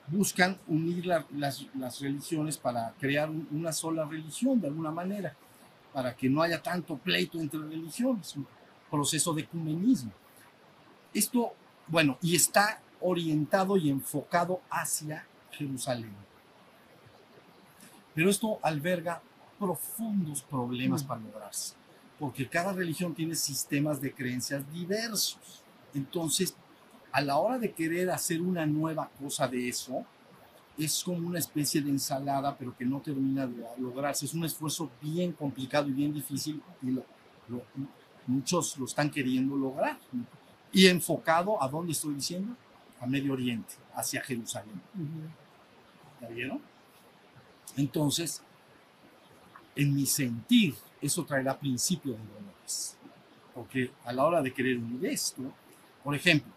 Buscan 0.07 0.57
unir 0.67 1.05
la, 1.05 1.25
las, 1.35 1.65
las, 1.75 1.99
religiones 1.99 2.57
para 2.57 2.93
crear 2.99 3.29
una 3.29 3.71
sola 3.71 4.05
religión 4.05 4.61
de 4.61 4.67
alguna 4.67 4.91
manera, 4.91 5.35
para 5.95 6.13
que 6.13 6.29
no 6.29 6.41
haya 6.41 6.61
tanto 6.61 6.97
pleito 6.97 7.39
entre 7.39 7.57
religiones, 7.57 8.35
un 8.35 8.45
proceso 8.91 9.33
de 9.33 9.43
ecumenismo. 9.43 10.11
Esto, 11.13 11.53
bueno, 11.87 12.17
y 12.21 12.35
está 12.35 12.81
orientado 12.99 13.77
y 13.77 13.89
enfocado 13.89 14.59
hacia 14.69 15.25
Jerusalén. 15.51 16.13
Pero 18.13 18.29
esto 18.29 18.59
alberga 18.61 19.21
profundos 19.57 20.41
problemas 20.41 21.01
para 21.01 21.21
lograrse. 21.21 21.75
porque 22.19 22.47
cada 22.47 22.73
religión 22.73 23.13
tiene 23.15 23.35
sistemas 23.35 24.01
de 24.01 24.13
creencias 24.13 24.69
diversos. 24.73 25.63
Entonces, 25.93 26.55
a 27.13 27.21
la 27.21 27.37
hora 27.37 27.57
de 27.57 27.71
querer 27.71 28.09
hacer 28.09 28.41
una 28.41 28.65
nueva 28.65 29.09
cosa 29.17 29.47
de 29.47 29.69
eso, 29.69 30.05
es 30.77 31.03
como 31.03 31.27
una 31.27 31.39
especie 31.39 31.81
de 31.81 31.89
ensalada, 31.89 32.55
pero 32.57 32.75
que 32.75 32.85
no 32.85 32.99
termina 32.99 33.47
de 33.47 33.63
lograrse. 33.77 34.25
Es 34.25 34.33
un 34.33 34.45
esfuerzo 34.45 34.89
bien 35.01 35.31
complicado 35.31 35.87
y 35.87 35.93
bien 35.93 36.13
difícil 36.13 36.61
y 36.81 36.91
lo, 36.91 37.05
lo, 37.47 37.63
muchos 38.27 38.77
lo 38.77 38.85
están 38.85 39.09
queriendo 39.09 39.55
lograr. 39.55 39.97
Y 40.71 40.87
enfocado 40.87 41.61
a 41.61 41.67
dónde 41.69 41.93
estoy 41.93 42.15
diciendo? 42.15 42.55
A 42.99 43.05
Medio 43.05 43.33
Oriente, 43.33 43.75
hacia 43.93 44.21
Jerusalén. 44.21 44.81
¿Ya 46.21 46.27
vieron? 46.27 46.61
Entonces, 47.77 48.41
en 49.75 49.95
mi 49.95 50.05
sentir, 50.05 50.75
eso 51.01 51.23
traerá 51.25 51.57
principio 51.57 52.13
de 52.13 52.17
dolores. 52.17 52.97
Porque 53.53 53.91
a 54.03 54.11
la 54.11 54.25
hora 54.25 54.41
de 54.41 54.53
querer 54.53 54.77
unir 54.77 55.05
esto, 55.05 55.41
por 56.03 56.15
ejemplo, 56.15 56.51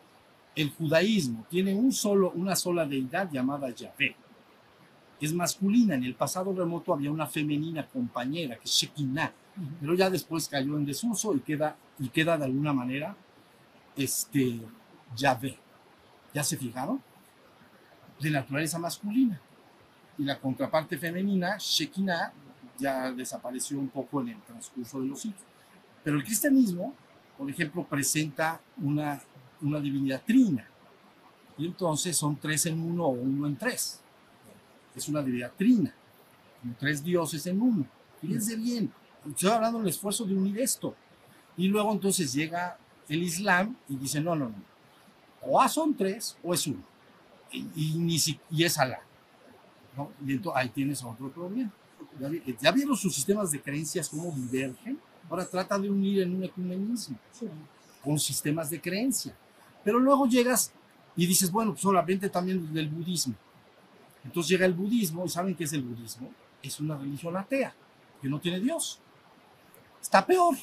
el 0.59 0.71
judaísmo 0.71 1.47
tiene 1.49 1.73
un 1.73 1.93
solo, 1.93 2.33
una 2.33 2.57
sola 2.57 2.85
deidad 2.85 3.31
llamada 3.31 3.71
Yahvé. 3.71 4.17
Es 5.21 5.33
masculina. 5.33 5.95
En 5.95 6.03
el 6.03 6.17
pasado 6.17 6.53
remoto 6.53 6.93
había 6.93 7.13
una 7.13 7.29
femenina 7.29 7.87
compañera, 7.87 8.57
que 8.57 8.65
es 8.65 8.71
Shekinah, 8.73 9.33
pero 9.81 9.95
ya 9.95 10.11
después 10.11 10.49
cayó 10.49 10.77
en 10.77 10.85
desuso 10.85 11.33
y 11.37 11.41
queda, 11.41 11.77
y 12.01 12.09
queda 12.09 12.37
de 12.37 12.47
alguna 12.47 12.73
manera 12.73 13.15
este, 13.97 14.61
Yahvé. 15.17 15.57
¿Ya 16.35 16.43
se 16.43 16.57
fijaron? 16.57 17.01
De 18.19 18.29
naturaleza 18.29 18.81
masculina. 18.81 19.41
Y 20.19 20.25
la 20.25 20.41
contraparte 20.41 20.99
femenina, 20.99 21.57
Shekinah, 21.57 22.33
ya 22.79 23.13
desapareció 23.13 23.79
un 23.79 23.91
poco 23.91 24.23
en 24.23 24.31
el 24.31 24.43
transcurso 24.43 25.01
de 25.01 25.07
los 25.07 25.21
siglos. 25.21 25.41
Pero 26.03 26.17
el 26.17 26.25
cristianismo, 26.25 26.95
por 27.37 27.49
ejemplo, 27.49 27.85
presenta 27.85 28.61
una, 28.83 29.21
una 29.61 29.81
divinidad 29.81 30.23
trina. 30.27 30.69
Y 31.57 31.67
entonces 31.67 32.17
son 32.17 32.37
tres 32.37 32.67
en 32.67 32.81
uno 32.81 33.07
o 33.07 33.11
uno 33.11 33.47
en 33.47 33.57
tres. 33.57 34.01
Es 34.95 35.09
una 35.09 35.23
divinidad 35.23 35.53
trina, 35.57 35.95
como 36.61 36.75
tres 36.79 37.03
dioses 37.03 37.47
en 37.47 37.61
uno. 37.61 37.87
Fíjense 38.21 38.57
bien, 38.57 38.93
estoy 39.29 39.51
hablando 39.51 39.79
del 39.79 39.89
esfuerzo 39.89 40.25
de 40.25 40.35
unir 40.35 40.59
esto. 40.61 40.95
Y 41.57 41.69
luego 41.69 41.93
entonces 41.93 42.33
llega 42.33 42.79
el 43.09 43.23
Islam 43.23 43.77
y 43.89 43.97
dice, 43.97 44.21
no, 44.21 44.35
no, 44.35 44.49
no. 44.49 44.69
O 45.43 45.69
son 45.69 45.95
tres 45.95 46.37
o 46.43 46.55
es 46.55 46.67
uno. 46.67 46.83
Y, 47.51 47.61
y, 47.75 48.41
y 48.51 48.65
es 48.65 48.79
Alá. 48.79 49.01
¿no? 49.97 50.13
Y 50.25 50.33
entonces 50.33 50.63
ahí 50.63 50.69
tienes 50.69 51.03
otro 51.03 51.31
problema. 51.31 51.73
¿Ya, 52.21 52.31
¿Ya, 52.61 52.73
vieron 52.73 52.97
sus 52.97 53.15
sistemas 53.15 53.51
de 53.51 53.61
creencias 53.61 54.09
cómo 54.09 54.31
divergen? 54.33 54.99
Ahora 55.29 55.45
trata 55.47 55.79
de 55.79 55.91
unir 55.91 56.23
en 56.23 56.35
un 56.35 56.45
ecumenismo 56.45 57.19
sí. 57.33 57.49
con 58.03 58.19
sistemas 58.19 58.71
de 58.71 58.81
creencia. 58.81 59.37
Pero 59.89 60.01
luego 60.01 60.27
llegas 60.27 60.71
y 61.17 61.25
dices, 61.27 61.51
bueno, 61.51 61.71
pues 61.71 61.81
solamente 61.81 62.29
también 62.29 62.75
del 62.75 62.91
budismo. 62.91 63.35
Entonces 64.23 64.51
llega 64.51 64.67
el 64.67 64.75
budismo 64.75 65.25
y 65.25 65.31
¿saben 65.31 65.55
qué 65.55 65.65
es 65.65 65.73
el 65.73 65.81
budismo? 65.81 66.31
Es 66.63 66.79
una 66.79 66.99
religión 66.99 67.35
atea, 67.39 67.75
que 68.21 68.29
no 68.29 68.39
tiene 68.39 68.61
Dios. 68.61 69.01
Está 69.99 70.27
peor. 70.27 70.59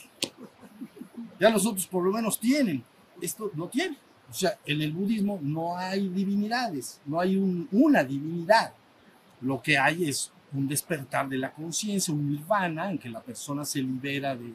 Ya 1.40 1.50
los 1.50 1.66
otros 1.66 1.88
por 1.88 2.04
lo 2.04 2.12
menos 2.12 2.40
tienen. 2.40 2.84
Esto 3.20 3.50
no 3.56 3.68
tiene. 3.68 3.98
O 4.30 4.34
sea, 4.36 4.60
en 4.64 4.80
el 4.80 4.92
budismo 4.92 5.40
no 5.42 5.76
hay 5.76 6.08
divinidades, 6.08 7.02
no 7.08 7.20
hay 7.20 7.36
un, 7.38 7.68
una 7.72 8.04
divinidad. 8.04 8.76
Lo 9.42 9.60
que 9.60 9.76
hay 9.76 10.08
es 10.08 10.32
un 10.54 10.68
despertar 10.68 11.28
de 11.28 11.40
la 11.40 11.52
conciencia, 11.52 12.14
un 12.14 12.30
nirvana 12.30 12.92
en 12.92 13.00
que 13.00 13.10
la 13.10 13.24
persona 13.24 13.66
se 13.66 13.80
libera 13.80 14.36
de, 14.36 14.54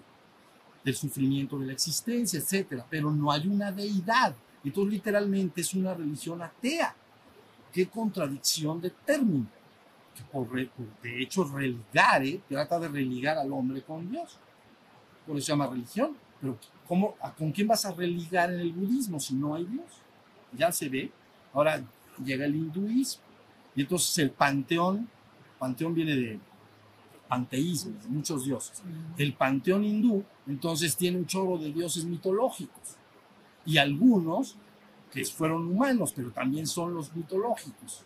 del 0.84 0.94
sufrimiento 0.94 1.58
de 1.58 1.66
la 1.66 1.72
existencia, 1.72 2.38
etc. 2.38 2.84
Pero 2.88 3.10
no 3.10 3.32
hay 3.32 3.48
una 3.48 3.72
deidad. 3.72 4.36
Entonces, 4.64 4.92
literalmente 4.92 5.60
es 5.60 5.74
una 5.74 5.94
religión 5.94 6.42
atea. 6.42 6.94
Qué 7.72 7.88
contradicción 7.88 8.80
de 8.80 8.90
término. 8.90 9.46
Que 10.14 10.22
por, 10.24 10.48
por, 10.48 10.86
de 11.02 11.22
hecho, 11.22 11.44
religare 11.44 12.40
trata 12.48 12.78
de 12.78 12.88
religar 12.88 13.38
al 13.38 13.52
hombre 13.52 13.82
con 13.82 14.10
Dios. 14.10 14.38
Por 15.26 15.36
eso 15.36 15.46
se 15.46 15.52
llama 15.52 15.68
religión. 15.68 16.16
Pero, 16.40 16.58
¿cómo, 16.86 17.16
¿con 17.38 17.52
quién 17.52 17.68
vas 17.68 17.84
a 17.84 17.92
religar 17.92 18.52
en 18.52 18.60
el 18.60 18.72
budismo 18.72 19.20
si 19.20 19.34
no 19.34 19.54
hay 19.54 19.64
Dios? 19.64 19.86
Ya 20.52 20.72
se 20.72 20.88
ve. 20.88 21.10
Ahora 21.52 21.82
llega 22.24 22.44
el 22.44 22.56
hinduismo. 22.56 23.22
Y 23.74 23.82
entonces 23.82 24.18
el 24.18 24.30
panteón 24.30 25.08
panteón 25.60 25.94
viene 25.94 26.16
de 26.16 26.40
panteísmo, 27.28 27.92
de 28.02 28.08
muchos 28.08 28.44
dioses. 28.44 28.82
El 29.16 29.34
panteón 29.34 29.84
hindú, 29.84 30.24
entonces, 30.48 30.96
tiene 30.96 31.18
un 31.18 31.26
chorro 31.26 31.58
de 31.58 31.70
dioses 31.70 32.04
mitológicos. 32.04 32.96
Y 33.64 33.78
algunos 33.78 34.56
que 35.10 35.24
fueron 35.24 35.66
humanos, 35.66 36.12
pero 36.14 36.30
también 36.30 36.66
son 36.66 36.94
los 36.94 37.14
mitológicos. 37.14 38.04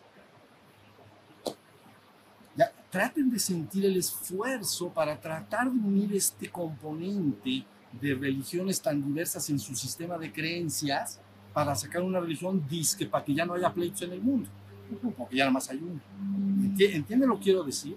Ya, 2.57 2.73
traten 2.91 3.31
de 3.31 3.39
sentir 3.39 3.85
el 3.85 3.97
esfuerzo 3.97 4.89
para 4.89 5.21
tratar 5.21 5.71
de 5.71 5.79
unir 5.79 6.15
este 6.15 6.51
componente 6.51 7.65
de 7.93 8.15
religiones 8.15 8.81
tan 8.81 9.03
diversas 9.03 9.49
en 9.51 9.59
su 9.59 9.75
sistema 9.75 10.19
de 10.19 10.33
creencias 10.33 11.21
para 11.53 11.75
sacar 11.75 12.03
una 12.03 12.21
religión 12.21 12.67
disque 12.69 13.07
para 13.07 13.25
que 13.25 13.35
ya 13.35 13.45
no 13.45 13.55
haya 13.55 13.73
pleitos 13.73 14.03
en 14.03 14.13
el 14.13 14.21
mundo 14.21 14.49
porque 15.17 15.37
ya 15.37 15.45
nada 15.45 15.53
más 15.53 15.69
hay 15.71 15.79
uno. 15.79 16.01
¿Entiende 16.79 17.27
lo 17.27 17.37
que 17.39 17.45
quiero 17.45 17.65
decir? 17.65 17.97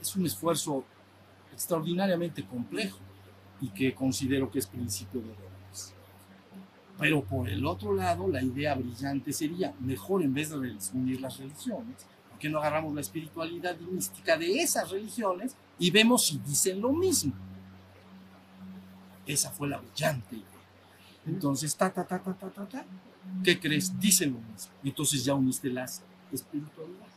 Es 0.00 0.14
un 0.16 0.26
esfuerzo 0.26 0.84
extraordinariamente 1.52 2.44
complejo 2.44 2.98
y 3.60 3.68
que 3.68 3.94
considero 3.94 4.50
que 4.50 4.58
es 4.58 4.66
principio 4.66 5.20
de. 5.20 5.49
Pero 7.00 7.24
por 7.24 7.48
el 7.48 7.64
otro 7.64 7.94
lado, 7.94 8.28
la 8.28 8.42
idea 8.42 8.74
brillante 8.74 9.32
sería, 9.32 9.74
mejor 9.80 10.22
en 10.22 10.34
vez 10.34 10.50
de 10.50 10.56
unir 10.92 11.20
las 11.20 11.38
religiones, 11.38 12.06
¿por 12.28 12.38
qué 12.38 12.50
no 12.50 12.58
agarramos 12.58 12.94
la 12.94 13.00
espiritualidad 13.00 13.74
y 13.80 13.84
mística 13.84 14.36
de 14.36 14.60
esas 14.60 14.90
religiones 14.90 15.56
y 15.78 15.90
vemos 15.90 16.26
si 16.26 16.38
dicen 16.38 16.80
lo 16.80 16.92
mismo? 16.92 17.32
Esa 19.26 19.50
fue 19.50 19.68
la 19.68 19.78
brillante 19.78 20.36
idea. 20.36 20.46
Entonces, 21.26 21.74
ta, 21.74 21.90
ta, 21.90 22.04
ta, 22.04 22.18
ta, 22.22 22.34
ta, 22.34 22.50
ta, 22.50 22.66
ta. 22.66 22.84
¿Qué 23.42 23.58
crees? 23.58 23.98
Dicen 23.98 24.34
lo 24.34 24.40
mismo. 24.40 24.72
Entonces 24.84 25.24
ya 25.24 25.34
uniste 25.34 25.70
las 25.70 26.02
espiritualidades. 26.30 27.10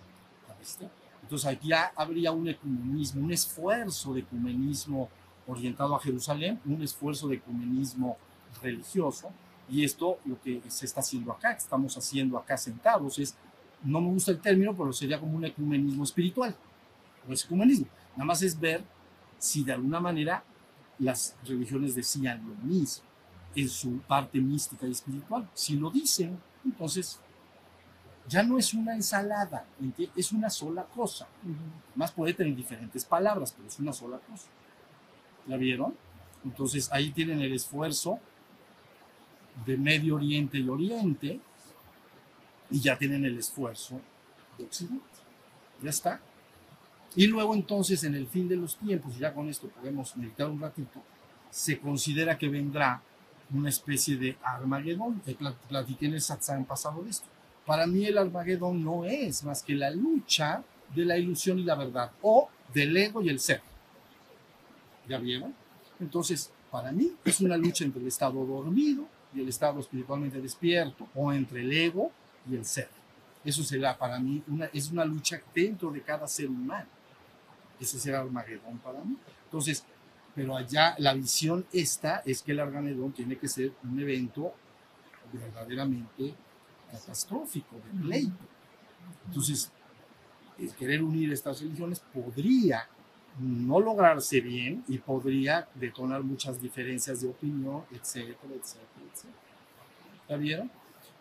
Entonces 1.22 1.50
aquí 1.50 1.70
ya 1.70 1.92
habría 1.96 2.32
un 2.32 2.48
ecumenismo, 2.48 3.24
un 3.24 3.32
esfuerzo 3.32 4.14
de 4.14 4.22
ecumenismo 4.22 5.10
orientado 5.46 5.96
a 5.96 6.00
Jerusalén, 6.00 6.60
un 6.66 6.82
esfuerzo 6.82 7.28
de 7.28 7.36
ecumenismo 7.36 8.18
religioso. 8.62 9.30
Y 9.70 9.84
esto 9.84 10.20
lo 10.26 10.40
que 10.42 10.62
se 10.68 10.86
está 10.86 11.00
haciendo 11.00 11.32
acá, 11.32 11.54
que 11.54 11.64
estamos 11.64 11.98
haciendo 11.98 12.38
acá 12.38 12.58
sentados, 12.58 13.18
es, 13.20 13.36
no 13.84 14.02
me 14.02 14.10
gusta 14.10 14.32
el 14.32 14.40
término, 14.40 14.76
pero 14.76 14.92
sería 14.94 15.20
como 15.20 15.38
un 15.38 15.46
ecumenismo 15.46 16.04
espiritual. 16.04 16.56
O 17.28 17.34
es 17.34 17.46
ecumenismo. 17.46 17.88
Nada 18.16 18.26
más 18.26 18.42
es 18.42 18.60
ver 18.60 18.84
si 19.38 19.64
de 19.64 19.74
alguna 19.74 20.00
manera 20.00 20.44
las 21.00 21.36
religiones 21.46 21.96
decían 21.96 22.48
lo 22.48 22.56
mismo 22.56 23.06
en 23.56 23.70
su 23.70 24.00
parte 24.00 24.40
mística 24.40 24.88
y 24.88 24.92
espiritual. 24.92 25.50
Si 25.54 25.76
lo 25.76 25.90
dicen, 25.90 26.40
entonces 26.66 27.20
ya 28.28 28.44
no 28.44 28.58
es 28.58 28.74
una 28.74 28.96
ensalada, 28.96 29.66
es 30.16 30.32
una 30.32 30.50
sola 30.50 30.84
cosa. 30.86 31.28
Más 31.96 32.12
puede 32.12 32.34
tener 32.34 32.56
diferentes 32.56 33.06
palabras, 33.06 33.54
pero 33.56 33.68
es 33.68 33.80
una 33.80 33.94
sola 33.94 34.18
cosa. 34.20 34.48
¿La 35.48 35.58
vieron? 35.58 35.96
Entonces 36.44 36.92
ahí 36.92 37.12
tienen 37.12 37.42
el 37.42 37.54
esfuerzo 37.54 38.20
de 39.66 39.78
Medio 39.78 40.16
Oriente 40.16 40.58
y 40.58 40.68
Oriente 40.68 41.40
y 42.70 42.80
ya 42.80 42.98
tienen 42.98 43.24
el 43.26 43.38
esfuerzo 43.38 44.00
de 44.58 44.66
Occidente. 44.66 45.04
Ya 45.82 45.90
está. 45.90 46.20
Y 47.16 47.28
luego 47.28 47.54
entonces 47.54 48.04
en 48.04 48.16
el 48.16 48.28
fin 48.28 48.48
de 48.48 48.56
los 48.56 48.76
tiempos, 48.78 49.16
y 49.16 49.20
ya 49.20 49.34
con 49.34 49.48
esto 49.50 49.68
podemos 49.68 50.16
meditar 50.18 50.50
un 50.50 50.60
ratito, 50.60 51.02
se 51.52 51.80
considera 51.80 52.38
que 52.38 52.50
vendrá 52.50 53.02
una 53.54 53.70
especie 53.70 54.18
de 54.18 54.38
Armagedón. 54.44 55.22
Platiqué 55.70 56.08
en 56.08 56.16
el 56.16 56.22
satsang 56.22 56.66
pasado 56.66 57.04
de 57.04 57.12
esto. 57.12 57.28
Para 57.66 57.86
mí 57.86 58.06
el 58.06 58.18
Armagedón 58.18 58.84
no 58.84 59.06
es 59.06 59.44
más 59.44 59.62
que 59.62 59.76
la 59.76 59.92
lucha 59.92 60.64
de 60.96 61.06
la 61.06 61.18
ilusión 61.18 61.60
y 61.60 61.64
la 61.64 61.76
verdad, 61.76 62.12
o 62.22 62.50
del 62.74 62.96
ego 62.98 63.22
y 63.22 63.30
el 63.30 63.40
ser. 63.40 63.62
¿Ya 65.08 65.20
vieron? 65.20 65.54
Entonces, 66.00 66.52
para 66.72 66.92
mí 66.92 67.12
es 67.24 67.40
una 67.42 67.56
lucha 67.56 67.84
entre 67.84 68.02
el 68.02 68.08
estado 68.08 68.44
dormido 68.46 69.08
y 69.34 69.42
el 69.42 69.50
estado 69.50 69.80
espiritualmente 69.80 70.42
despierto, 70.42 71.08
o 71.16 71.32
entre 71.32 71.62
el 71.62 71.72
ego 71.72 72.12
y 72.50 72.56
el 72.56 72.66
ser. 72.66 72.90
Eso 73.44 73.64
será 73.64 73.98
para 73.98 74.20
mí, 74.20 74.42
una, 74.48 74.66
es 74.68 74.90
una 74.92 75.04
lucha 75.04 75.42
dentro 75.54 75.92
de 75.92 76.02
cada 76.02 76.28
ser 76.28 76.50
humano. 76.50 76.88
Ese 77.80 78.00
será 78.00 78.22
Armagedón 78.22 78.78
para 78.80 79.04
mí. 79.04 79.18
Entonces, 79.46 79.84
pero 80.34 80.56
allá 80.56 80.96
la 80.98 81.14
visión 81.14 81.66
esta 81.72 82.24
es 82.26 82.42
que 82.42 82.54
el 82.54 82.60
Armagedón 82.60 83.12
tiene 83.12 83.38
que 83.38 83.48
ser 83.48 83.74
un 83.84 84.00
evento 84.00 84.54
verdaderamente 85.32 86.34
catastrófico, 86.92 87.76
de 87.76 88.02
pleito. 88.02 88.46
Entonces, 89.28 89.72
el 90.58 90.74
querer 90.76 91.04
unir 91.04 91.32
estas 91.34 91.62
religiones 91.62 92.00
podría 92.00 92.88
no 93.40 93.80
lograrse 93.80 94.42
bien 94.42 94.84
y 94.88 94.98
podría 95.00 95.68
detonar 95.76 96.24
muchas 96.24 96.62
diferencias 96.62 97.22
de 97.22 97.30
opinión, 97.30 97.84
etcétera, 97.92 98.54
etcétera, 98.56 99.06
etcétera. 99.12 99.38
¿Ya 100.30 100.38
vieron? 100.38 100.72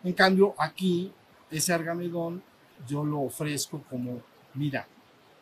En 0.03 0.13
cambio, 0.13 0.53
aquí, 0.57 1.11
ese 1.49 1.73
argamedón, 1.73 2.43
yo 2.87 3.03
lo 3.03 3.21
ofrezco 3.21 3.83
como, 3.89 4.21
mira, 4.53 4.87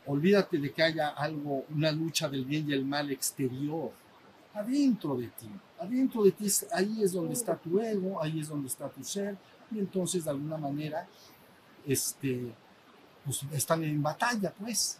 olvídate 0.05 0.57
de 0.57 0.71
que 0.71 0.83
haya 0.83 1.09
algo, 1.09 1.65
una 1.75 1.91
lucha 1.91 2.29
del 2.29 2.45
bien 2.45 2.69
y 2.69 2.73
el 2.73 2.85
mal 2.85 3.11
exterior, 3.11 3.91
adentro 4.53 5.15
de 5.15 5.27
ti, 5.27 5.49
adentro 5.79 6.23
de 6.23 6.31
ti, 6.31 6.47
ahí 6.73 7.03
es 7.03 7.13
donde 7.13 7.33
está 7.33 7.55
tu 7.55 7.79
ego, 7.79 8.21
ahí 8.21 8.39
es 8.39 8.47
donde 8.47 8.67
está 8.67 8.89
tu 8.89 9.03
ser, 9.03 9.37
y 9.71 9.79
entonces 9.79 10.25
de 10.25 10.29
alguna 10.29 10.57
manera, 10.57 11.07
este, 11.85 12.51
pues 13.25 13.43
están 13.53 13.83
en 13.83 14.01
batalla, 14.01 14.53
pues. 14.57 14.99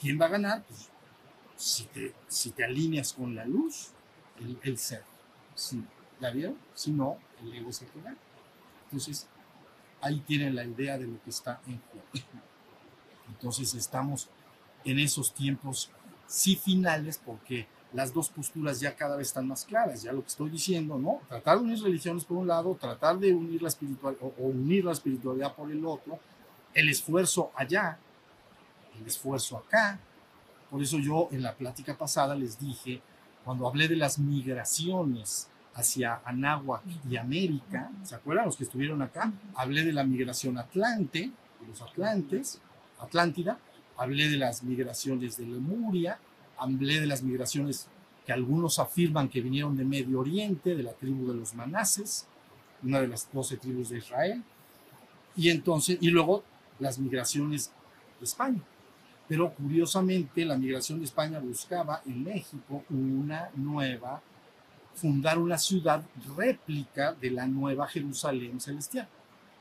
¿Quién 0.00 0.20
va 0.20 0.26
a 0.26 0.30
ganar? 0.30 0.64
Pues 0.64 0.88
si 1.56 1.84
te, 1.84 2.14
si 2.28 2.50
te 2.50 2.64
alineas 2.64 3.12
con 3.12 3.34
la 3.34 3.44
luz, 3.44 3.88
el, 4.38 4.58
el 4.62 4.78
ser. 4.78 5.02
Si, 5.54 5.82
¿La 6.20 6.30
vieron? 6.30 6.56
Si 6.74 6.92
no, 6.92 7.18
el 7.42 7.54
ego 7.54 7.72
se 7.72 7.86
queda. 7.86 8.16
Entonces, 8.84 9.26
ahí 10.00 10.20
tienen 10.20 10.54
la 10.54 10.64
idea 10.64 10.98
de 10.98 11.06
lo 11.06 11.22
que 11.22 11.30
está 11.30 11.60
en 11.66 11.80
juego. 11.80 12.06
Entonces, 13.28 13.74
estamos 13.74 14.28
en 14.84 14.98
esos 14.98 15.34
tiempos, 15.34 15.90
sí 16.26 16.56
finales, 16.56 17.20
porque 17.24 17.66
las 17.92 18.12
dos 18.12 18.28
posturas 18.28 18.80
ya 18.80 18.94
cada 18.94 19.16
vez 19.16 19.28
están 19.28 19.48
más 19.48 19.64
claras, 19.64 20.02
ya 20.02 20.12
lo 20.12 20.22
que 20.22 20.28
estoy 20.28 20.50
diciendo, 20.50 20.98
¿no? 20.98 21.20
Tratar 21.28 21.58
de 21.58 21.64
unir 21.64 21.82
religiones 21.82 22.24
por 22.24 22.36
un 22.36 22.46
lado, 22.46 22.74
tratar 22.74 23.18
de 23.18 23.32
unir 23.32 23.62
la 23.62 23.68
espiritual 23.68 24.16
o, 24.20 24.26
o 24.38 24.46
unir 24.46 24.84
la 24.84 24.92
espiritualidad 24.92 25.54
por 25.54 25.70
el 25.70 25.84
otro, 25.84 26.18
el 26.74 26.88
esfuerzo 26.88 27.50
allá, 27.54 27.98
el 29.00 29.06
esfuerzo 29.06 29.56
acá. 29.56 29.98
Por 30.70 30.82
eso 30.82 30.98
yo 30.98 31.28
en 31.32 31.42
la 31.42 31.54
plática 31.54 31.96
pasada 31.96 32.34
les 32.34 32.58
dije, 32.58 33.00
cuando 33.44 33.66
hablé 33.66 33.88
de 33.88 33.96
las 33.96 34.18
migraciones 34.18 35.48
hacia 35.74 36.20
Anáhuac 36.24 36.82
y 37.08 37.16
América, 37.16 37.90
¿se 38.02 38.14
acuerdan 38.14 38.46
los 38.46 38.56
que 38.56 38.64
estuvieron 38.64 39.00
acá? 39.00 39.32
Hablé 39.54 39.84
de 39.84 39.92
la 39.92 40.04
migración 40.04 40.58
atlante, 40.58 41.30
de 41.60 41.66
los 41.66 41.80
atlantes, 41.80 42.60
Atlántida, 43.00 43.58
hablé 43.96 44.28
de 44.28 44.36
las 44.36 44.62
migraciones 44.62 45.36
de 45.36 45.46
Lemuria, 45.46 46.18
hablé 46.56 47.00
de 47.00 47.06
las 47.06 47.22
migraciones 47.22 47.86
que 48.26 48.32
algunos 48.32 48.78
afirman 48.78 49.28
que 49.28 49.40
vinieron 49.40 49.76
de 49.76 49.84
Medio 49.84 50.20
Oriente, 50.20 50.74
de 50.74 50.82
la 50.82 50.92
tribu 50.92 51.28
de 51.28 51.34
los 51.34 51.54
Manases, 51.54 52.26
una 52.82 53.00
de 53.00 53.08
las 53.08 53.30
doce 53.32 53.56
tribus 53.56 53.90
de 53.90 53.98
Israel, 53.98 54.42
y 55.36 55.50
entonces, 55.50 55.98
y 56.00 56.08
luego 56.08 56.42
las 56.80 56.98
migraciones 56.98 57.70
de 58.18 58.24
España. 58.24 58.60
Pero 59.28 59.52
curiosamente 59.52 60.44
la 60.44 60.56
migración 60.56 60.98
de 60.98 61.04
España 61.04 61.38
buscaba 61.38 62.00
en 62.06 62.24
México 62.24 62.82
una 62.88 63.50
nueva, 63.54 64.22
fundar 64.94 65.38
una 65.38 65.58
ciudad 65.58 66.02
réplica 66.34 67.12
de 67.12 67.30
la 67.30 67.46
nueva 67.46 67.86
Jerusalén 67.86 68.58
celestial. 68.58 69.06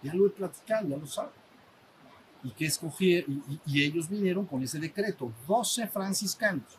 Ya 0.02 0.14
lo 0.14 0.26
he 0.26 0.30
platicado, 0.30 0.88
ya 0.88 0.96
lo 0.96 1.06
saben. 1.06 1.34
Y 2.44 2.52
que 2.52 2.66
escogieron, 2.66 3.44
y, 3.66 3.84
ellos 3.84 4.08
vinieron 4.08 4.46
con 4.46 4.64
ese 4.64 4.80
decreto, 4.80 5.34
12 5.46 5.88
franciscanos, 5.88 6.78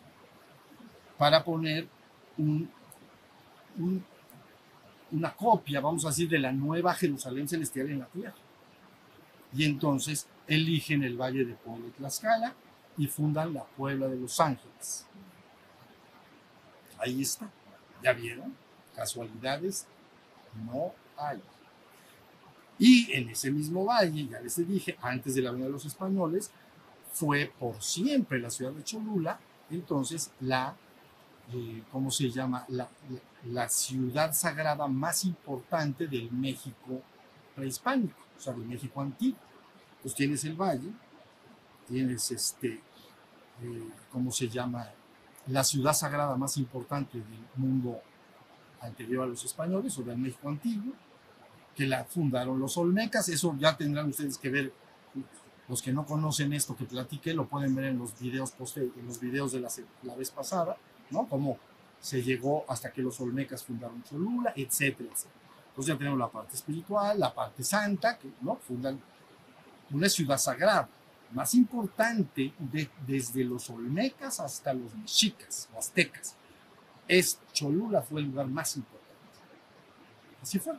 para 1.19 1.45
poner 1.45 1.87
un, 2.39 2.71
un, 3.77 4.03
una 5.11 5.35
copia, 5.35 5.81
vamos 5.81 6.07
a 6.07 6.09
decir, 6.09 6.29
de 6.29 6.39
la 6.39 6.53
nueva 6.53 6.95
Jerusalén 6.95 7.47
celestial 7.47 7.91
en 7.91 7.99
la 7.99 8.07
tierra. 8.07 8.35
Y 9.53 9.65
entonces 9.65 10.27
eligen 10.47 11.03
el 11.03 11.21
valle 11.21 11.45
de 11.45 11.53
Puebla 11.55 11.89
y 11.89 11.91
Tlaxcala 11.91 12.55
y 12.99 13.07
fundan 13.07 13.55
la 13.55 13.65
Puebla 13.65 14.09
de 14.09 14.17
Los 14.17 14.39
Ángeles. 14.41 15.07
Ahí 16.99 17.23
está. 17.23 17.49
¿Ya 18.03 18.13
vieron? 18.13 18.55
Casualidades 18.95 19.87
no 20.67 20.93
hay. 21.17 21.41
Y 22.79 23.13
en 23.13 23.29
ese 23.29 23.51
mismo 23.51 23.85
valle, 23.85 24.29
ya 24.29 24.41
les 24.41 24.57
dije, 24.67 24.97
antes 25.01 25.35
de 25.35 25.43
la 25.43 25.51
venida 25.51 25.67
de 25.67 25.73
los 25.73 25.85
españoles, 25.85 26.51
fue 27.13 27.53
por 27.59 27.83
siempre 27.83 28.39
la 28.39 28.51
ciudad 28.51 28.73
de 28.73 28.85
Cholula, 28.85 29.41
entonces 29.71 30.31
la, 30.41 30.77
eh, 31.53 31.83
¿cómo 31.91 32.11
se 32.11 32.31
llama? 32.31 32.65
La, 32.69 32.89
la, 33.47 33.69
ciudad 33.69 34.33
sagrada 34.33 34.87
más 34.87 35.25
importante 35.25 36.07
del 36.07 36.31
México 36.31 37.03
prehispánico, 37.57 38.21
o 38.37 38.41
sea, 38.41 38.53
del 38.53 38.67
México 38.67 39.01
antiguo. 39.01 39.39
Pues 40.01 40.15
tienes 40.15 40.45
el 40.45 40.55
valle, 40.55 40.93
tienes 41.89 42.31
este, 42.31 42.81
eh, 43.63 43.89
¿cómo 44.11 44.31
se 44.31 44.49
llama? 44.49 44.89
La 45.47 45.65
ciudad 45.65 45.93
sagrada 45.93 46.37
más 46.37 46.57
importante 46.57 47.19
del 47.19 47.47
mundo 47.57 48.01
anterior 48.81 49.25
a 49.25 49.27
los 49.27 49.45
españoles 49.45 49.99
o 49.99 50.03
del 50.03 50.19
México 50.19 50.49
antiguo, 50.49 50.93
que 51.75 51.87
la 51.87 52.05
fundaron 52.05 52.59
los 52.59 52.77
olmecas. 52.77 53.29
Eso 53.29 53.57
ya 53.59 53.77
tendrán 53.77 54.09
ustedes 54.09 54.39
que 54.39 54.51
ver. 54.51 54.73
Los 55.69 55.83
que 55.83 55.93
no 55.93 56.07
conocen 56.07 56.55
esto 56.55 56.75
que 56.75 56.85
platiqué 56.87 57.35
lo 57.35 57.47
pueden 57.47 57.75
ver 57.75 57.87
en 57.87 57.99
los 57.99 58.19
videos, 58.19 58.55
en 58.77 59.07
los 59.07 59.21
videos 59.21 59.53
de 59.53 59.61
la, 59.61 59.69
la 60.03 60.15
vez 60.15 60.31
pasada, 60.31 60.77
¿no? 61.11 61.29
Cómo 61.29 61.59
se 62.01 62.23
llegó 62.23 62.65
hasta 62.69 62.91
que 62.93 63.03
los 63.03 63.21
olmecas 63.21 63.65
fundaron 63.65 64.03
Cholula, 64.03 64.53
etcétera, 64.57 65.11
etcétera. 65.13 65.35
Entonces 65.69 65.95
ya 65.95 65.99
tenemos 65.99 66.19
la 66.19 66.29
parte 66.29 66.57
espiritual, 66.57 67.21
la 67.21 67.35
parte 67.35 67.63
santa, 67.63 68.19
que 68.19 68.31
¿no? 68.41 68.57
fundan 68.57 68.99
una 69.91 70.09
ciudad 70.09 70.39
sagrada, 70.39 70.89
más 71.33 71.55
importante 71.55 72.53
de, 72.59 72.89
desde 73.07 73.45
los 73.45 73.69
olmecas 73.71 74.41
hasta 74.41 74.73
los 74.73 74.95
mexicas 74.95 75.69
o 75.75 75.79
aztecas. 75.79 76.37
Es 77.07 77.39
Cholula 77.53 78.03
fue 78.03 78.21
el 78.21 78.27
lugar 78.27 78.47
más 78.47 78.77
importante. 78.77 79.07
Así 80.43 80.59
fue. 80.59 80.75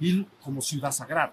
Y 0.00 0.24
como 0.42 0.60
ciudad 0.60 0.92
sagrada. 0.92 1.32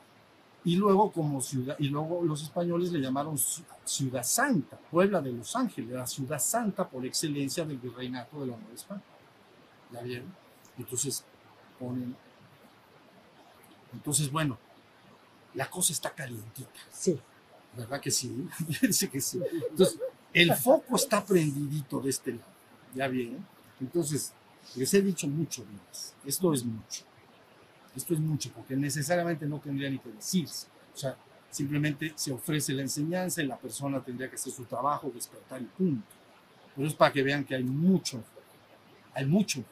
Y 0.64 0.76
luego 0.76 1.12
como 1.12 1.42
ciudad 1.42 1.76
y 1.80 1.90
luego 1.90 2.22
los 2.24 2.44
españoles 2.44 2.92
le 2.92 3.00
llamaron 3.00 3.36
ciudad 3.84 4.24
santa, 4.24 4.78
Puebla 4.78 5.20
de 5.20 5.32
Los 5.32 5.56
Ángeles, 5.56 5.90
la 5.92 6.06
ciudad 6.06 6.40
santa 6.40 6.88
por 6.88 7.04
excelencia 7.04 7.66
del 7.66 7.78
virreinato 7.78 8.42
de 8.42 8.48
la 8.48 8.58
Nueva 8.58 8.76
España. 8.76 9.02
¿Ya 9.92 10.02
vieron? 10.02 10.32
Entonces 10.78 11.26
entonces, 13.94 14.32
bueno, 14.32 14.58
la 15.54 15.70
cosa 15.70 15.94
está 15.94 16.12
calientita. 16.12 16.70
Sí. 16.92 17.20
¿Verdad 17.76 18.02
que 18.02 18.12
sí? 18.12 18.48
Dice 18.82 19.10
que 19.10 19.22
sí. 19.22 19.42
Entonces, 19.70 20.00
el 20.34 20.54
foco 20.56 20.96
está 20.96 21.24
prendidito 21.24 22.00
de 22.00 22.10
este 22.10 22.32
lado. 22.32 22.44
¿Ya 22.94 23.08
bien? 23.08 23.46
Entonces, 23.80 24.34
les 24.76 24.94
he 24.94 25.02
dicho 25.02 25.28
mucho 25.28 25.66
más. 25.66 26.14
Esto 26.26 26.54
es 26.54 26.64
mucho. 26.64 27.04
Esto 27.96 28.14
es 28.14 28.20
mucho, 28.20 28.52
porque 28.54 28.76
necesariamente 28.76 29.46
no 29.46 29.60
tendría 29.60 29.90
ni 29.90 30.00
que 30.00 30.10
decirse. 30.10 30.68
O 30.94 30.98
sea, 30.98 31.16
simplemente 31.50 32.14
se 32.16 32.32
ofrece 32.32 32.74
la 32.74 32.84
enseñanza 32.84 33.42
y 33.42 33.48
la 33.48 33.58
persona 33.58 34.02
tendría 34.02 34.30
que 34.30 34.36
hacer 34.36 34.54
su 34.54 34.64
trabajo, 34.66 35.12
despertar 35.14 35.62
y 35.62 35.66
punto. 35.66 36.08
Pero 36.76 36.88
es 36.88 36.94
para 36.94 37.12
que 37.12 37.22
vean 37.22 37.44
que 37.44 37.56
hay 37.56 37.64
mucho. 37.64 38.24
Hay 39.14 39.26
mucho. 39.26 39.64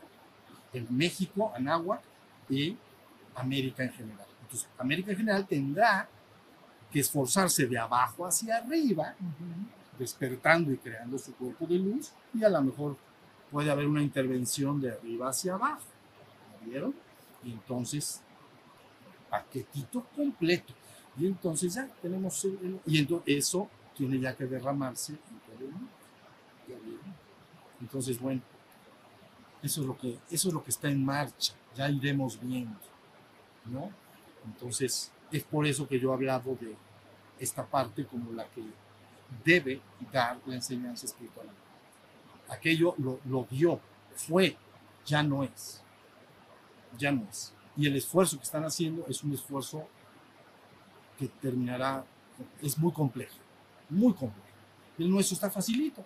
En 0.73 0.85
México, 0.95 1.51
Anáhuac 1.55 2.01
y 2.49 2.75
América 3.35 3.83
en 3.83 3.93
general. 3.93 4.27
Entonces, 4.41 4.67
América 4.77 5.12
en 5.12 5.17
general 5.17 5.47
tendrá 5.47 6.09
que 6.91 6.99
esforzarse 6.99 7.67
de 7.67 7.78
abajo 7.78 8.25
hacia 8.25 8.58
arriba, 8.58 9.15
uh 9.19 9.23
-huh. 9.23 9.97
despertando 9.97 10.71
y 10.71 10.78
creando 10.78 11.17
su 11.17 11.34
cuerpo 11.36 11.65
de 11.65 11.77
luz, 11.77 12.12
y 12.33 12.44
a 12.44 12.50
lo 12.50 12.62
mejor 12.62 12.98
puede 13.52 13.69
haber 13.71 13.87
una 13.87 14.02
intervención 14.02 14.79
de 14.81 14.92
arriba 14.92 15.29
hacia 15.29 15.54
abajo. 15.54 15.83
¿Vieron? 16.65 16.94
Y 17.44 17.52
entonces, 17.52 18.21
paquetito 19.29 20.06
completo. 20.15 20.73
Y 21.17 21.25
entonces 21.25 21.73
ya 21.73 21.87
tenemos, 22.02 22.44
el, 22.46 22.79
y 22.85 23.00
entonces 23.00 23.37
eso 23.37 23.69
tiene 23.96 24.19
ya 24.19 24.35
que 24.35 24.46
derramarse. 24.46 25.17
Entonces, 27.81 28.19
bueno, 28.19 28.42
eso 29.62 29.81
es, 29.81 29.87
lo 29.87 29.98
que, 29.98 30.17
eso 30.29 30.48
es 30.50 30.54
lo 30.54 30.63
que 30.63 30.69
está 30.69 30.90
en 30.90 31.04
marcha, 31.04 31.54
ya 31.75 31.90
iremos 31.90 32.40
viendo. 32.40 32.79
¿no? 33.65 33.92
Entonces, 34.46 35.12
es 35.32 35.44
por 35.44 35.65
eso 35.65 35.88
que 35.88 36.00
yo 36.00 36.12
he 36.12 36.13
hablado 36.13 36.56
de 36.60 36.75
esta 37.40 37.65
parte 37.65 38.06
como 38.06 38.32
la 38.34 38.46
que 38.46 38.63
debe 39.44 39.82
dar 40.12 40.40
la 40.46 40.56
enseñanza 40.56 41.06
espiritual. 41.06 41.48
Aquello 42.50 42.96
lo, 42.98 43.19
lo 43.25 43.48
dio, 43.50 43.80
fue, 44.15 44.58
ya 45.06 45.23
no 45.23 45.44
es. 45.44 45.82
Ya 46.98 47.12
no 47.12 47.27
es. 47.30 47.54
Y 47.77 47.88
el 47.88 47.96
esfuerzo 47.96 48.38
que 48.38 48.44
están 48.44 48.63
haciendo 48.63 49.06
es 49.08 49.23
un 49.23 49.34
esfuerzo 49.34 49.88
que 51.17 51.27
terminará, 51.27 52.04
es 52.62 52.77
muy 52.77 52.92
complejo, 52.92 53.36
muy 53.90 54.13
complejo. 54.13 54.48
El 54.98 55.10
nuestro 55.10 55.36
está 55.36 55.50
facilito. 55.50 56.04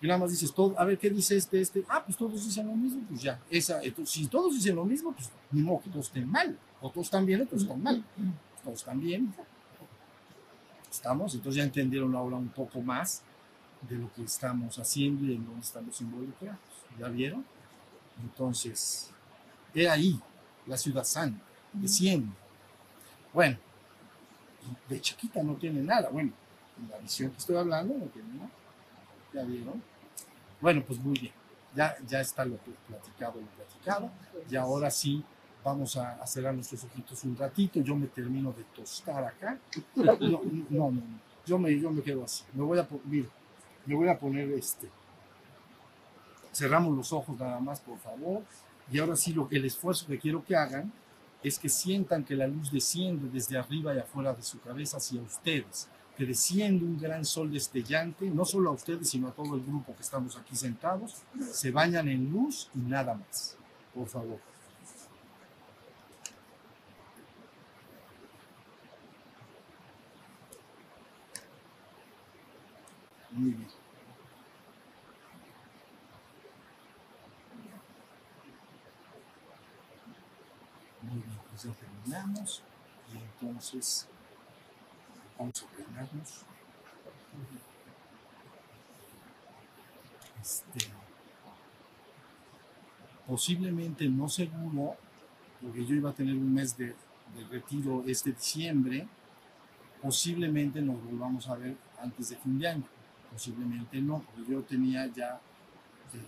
Y 0.00 0.06
nada 0.06 0.18
más 0.18 0.30
dices, 0.30 0.52
todo, 0.52 0.78
a 0.78 0.84
ver, 0.84 0.98
¿qué 0.98 1.10
dice 1.10 1.36
este, 1.36 1.60
este? 1.60 1.84
Ah, 1.88 2.02
pues 2.04 2.16
todos 2.16 2.44
dicen 2.44 2.66
lo 2.66 2.74
mismo, 2.74 3.02
pues 3.08 3.22
ya. 3.22 3.40
Esa, 3.48 3.82
entonces, 3.82 4.12
si 4.12 4.26
todos 4.26 4.54
dicen 4.54 4.74
lo 4.74 4.84
mismo, 4.84 5.12
pues 5.12 5.30
ni 5.52 5.62
modo 5.62 5.82
que 5.82 5.90
todos 5.90 6.06
estén 6.06 6.28
mal. 6.28 6.58
O 6.80 6.90
todos 6.90 7.06
están 7.06 7.24
bien, 7.24 7.42
otros 7.42 7.62
están 7.62 7.82
mal. 7.82 8.04
Todos 8.64 8.86
bien. 8.94 9.34
Estamos, 10.90 11.34
entonces 11.34 11.56
ya 11.56 11.64
entendieron 11.64 12.14
ahora 12.14 12.36
un 12.36 12.48
poco 12.48 12.80
más 12.80 13.22
de 13.88 13.96
lo 13.96 14.12
que 14.12 14.22
estamos 14.22 14.78
haciendo 14.78 15.24
y 15.24 15.36
en 15.36 15.46
dónde 15.46 15.60
estamos 15.60 16.00
involucrados. 16.00 16.58
¿Ya 16.98 17.08
vieron? 17.08 17.44
Entonces, 18.22 19.10
he 19.74 19.88
ahí 19.88 20.20
la 20.66 20.76
ciudad 20.76 21.04
santa, 21.04 21.42
desciende. 21.72 22.32
Bueno, 23.32 23.56
de 24.88 25.00
chiquita 25.00 25.42
no 25.42 25.54
tiene 25.54 25.80
nada. 25.82 26.10
Bueno, 26.10 26.32
en 26.78 26.90
la 26.90 26.98
visión 26.98 27.30
que 27.30 27.38
estoy 27.38 27.56
hablando 27.56 27.94
no 27.96 28.06
tiene 28.06 28.34
nada. 28.34 28.50
¿Ya 29.32 29.42
vieron? 29.44 29.82
Bueno, 30.60 30.84
pues 30.86 30.98
muy 30.98 31.18
bien. 31.18 31.32
Ya, 31.74 31.96
ya 32.06 32.20
está 32.20 32.44
lo 32.44 32.56
platicado, 32.56 33.40
lo 33.40 33.46
platicado. 33.46 34.10
Y 34.50 34.56
ahora 34.56 34.90
sí 34.90 35.24
vamos 35.64 35.96
a, 35.96 36.26
cerrar 36.26 36.54
nuestros 36.54 36.84
ojitos 36.84 37.24
un 37.24 37.36
ratito. 37.36 37.80
Yo 37.80 37.94
me 37.94 38.06
termino 38.06 38.52
de 38.52 38.64
tostar 38.74 39.24
acá. 39.24 39.58
No, 39.94 40.18
no, 40.68 40.90
no. 40.90 41.02
Yo, 41.46 41.58
me, 41.58 41.78
yo 41.78 41.90
me 41.90 42.02
quedo 42.02 42.24
así. 42.24 42.44
Me 42.54 42.62
voy 42.62 42.78
a, 42.78 42.86
me 43.86 43.94
voy 43.94 44.08
a 44.08 44.18
poner 44.18 44.50
este. 44.52 44.88
Cerramos 46.52 46.96
los 46.96 47.12
ojos 47.12 47.38
nada 47.38 47.60
más, 47.60 47.80
por 47.80 47.98
favor. 47.98 48.42
Y 48.90 48.98
ahora 48.98 49.16
sí, 49.16 49.32
lo, 49.32 49.48
el 49.50 49.64
esfuerzo 49.64 50.06
que 50.06 50.18
quiero 50.18 50.44
que 50.44 50.56
hagan 50.56 50.92
es 51.42 51.58
que 51.58 51.68
sientan 51.68 52.24
que 52.24 52.34
la 52.34 52.46
luz 52.46 52.70
desciende 52.70 53.28
desde 53.32 53.56
arriba 53.56 53.94
y 53.94 53.98
afuera 53.98 54.34
de 54.34 54.42
su 54.42 54.60
cabeza 54.60 54.98
hacia 54.98 55.22
ustedes, 55.22 55.88
que 56.16 56.26
desciende 56.26 56.84
un 56.84 56.98
gran 56.98 57.24
sol 57.24 57.50
destellante, 57.50 58.28
no 58.28 58.44
solo 58.44 58.70
a 58.70 58.72
ustedes, 58.72 59.08
sino 59.08 59.28
a 59.28 59.32
todo 59.32 59.54
el 59.54 59.64
grupo 59.64 59.94
que 59.94 60.02
estamos 60.02 60.36
aquí 60.36 60.54
sentados, 60.54 61.22
se 61.50 61.70
bañan 61.70 62.08
en 62.08 62.30
luz 62.30 62.68
y 62.74 62.80
nada 62.80 63.14
más, 63.14 63.56
por 63.94 64.06
favor. 64.06 64.49
Muy 73.40 73.52
bien. 73.52 73.68
Muy 81.00 81.22
bien, 81.22 81.38
pues 81.48 81.62
ya 81.62 81.72
terminamos. 81.72 82.62
Y 83.14 83.16
entonces 83.16 84.08
vamos 85.38 85.62
a 85.62 85.74
peinarnos. 85.74 86.44
Este, 90.42 90.90
posiblemente 93.26 94.06
no 94.06 94.28
seguro, 94.28 94.96
porque 95.62 95.86
yo 95.86 95.94
iba 95.94 96.10
a 96.10 96.14
tener 96.14 96.34
un 96.34 96.52
mes 96.52 96.76
de, 96.76 96.88
de 96.88 97.44
retiro 97.50 98.04
este 98.06 98.32
diciembre, 98.32 99.08
posiblemente 100.02 100.82
nos 100.82 101.02
volvamos 101.02 101.48
a 101.48 101.54
ver 101.54 101.74
antes 102.02 102.28
de 102.28 102.36
fin 102.36 102.58
de 102.58 102.68
año. 102.68 102.99
Posiblemente 103.30 104.00
no, 104.00 104.20
porque 104.22 104.50
yo 104.50 104.62
tenía 104.62 105.06
ya 105.06 105.40
eh, 106.14 106.26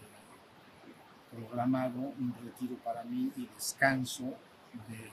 programado 1.30 1.98
un 1.98 2.34
retiro 2.42 2.76
para 2.76 3.03
mí 3.05 3.32
y 3.36 3.46
descanso 3.46 4.24
de 4.88 5.11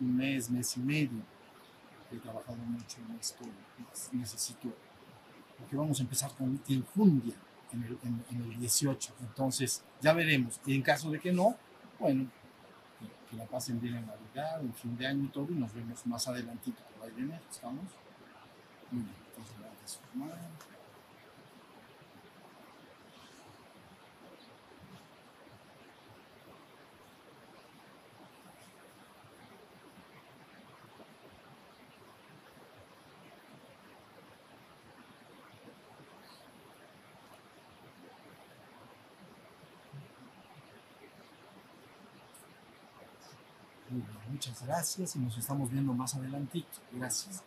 un 0.00 0.16
mes, 0.16 0.50
mes 0.50 0.76
y 0.76 0.80
medio. 0.80 1.22
He 2.10 2.16
trabajado 2.16 2.58
mucho 2.58 2.98
en 3.00 3.18
esto, 3.18 3.44
necesito, 4.12 4.68
porque 5.58 5.76
vamos 5.76 5.98
a 5.98 6.02
empezar 6.02 6.30
con 6.34 6.60
infundia 6.66 7.34
en 7.72 7.82
el, 7.84 7.98
en, 8.30 8.42
el 8.42 8.58
18. 8.58 9.14
Entonces, 9.20 9.82
ya 10.02 10.12
veremos. 10.12 10.60
Y 10.66 10.74
en 10.74 10.82
caso 10.82 11.10
de 11.10 11.18
que 11.18 11.32
no, 11.32 11.56
bueno, 11.98 12.26
que, 13.30 13.36
la 13.36 13.46
pasen 13.46 13.80
bien 13.80 13.94
en 13.94 14.06
Navidad, 14.06 14.60
en 14.60 14.74
fin 14.74 14.94
de 14.98 15.06
año 15.06 15.24
y 15.24 15.28
todo, 15.28 15.46
y 15.50 15.54
nos 15.54 15.72
vemos 15.72 16.06
más 16.06 16.28
adelantito 16.28 16.82
por 16.98 17.08
ahí 17.08 17.14
de 17.14 17.22
enero. 17.22 17.42
¿Estamos 17.50 17.84
desformar. 19.82 20.38
muchas 44.28 44.51
gracias 44.64 45.16
y 45.16 45.18
nos 45.18 45.36
estamos 45.36 45.70
viendo 45.70 45.92
más 45.92 46.14
adelantito. 46.14 46.78
Gracias. 46.92 47.42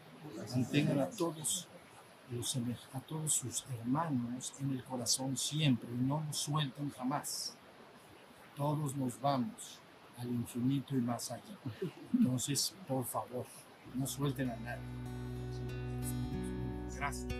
Mantengan 0.51 0.99
a 0.99 1.09
todos, 1.09 1.68
los, 2.32 2.57
a 2.93 2.99
todos 3.01 3.34
sus 3.34 3.66
hermanos 3.80 4.53
en 4.59 4.72
el 4.72 4.84
corazón 4.84 5.38
siempre 5.38 5.89
y 5.91 5.97
no 5.97 6.24
nos 6.24 6.38
suelten 6.38 6.91
jamás. 6.91 7.55
Todos 8.55 8.95
nos 8.95 9.20
vamos 9.20 9.80
al 10.18 10.30
infinito 10.30 10.95
y 10.95 11.01
más 11.01 11.32
allá. 11.32 11.57
Entonces, 12.13 12.74
por 12.88 13.03
favor, 13.05 13.45
no 13.93 14.07
suelten 14.07 14.49
a 14.49 14.55
nadie. 14.57 14.82
Gracias. 16.95 17.34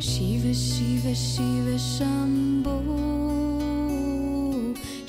Shiva, 0.00 0.52
Shiva, 0.52 1.76
Shiva. 1.76 2.93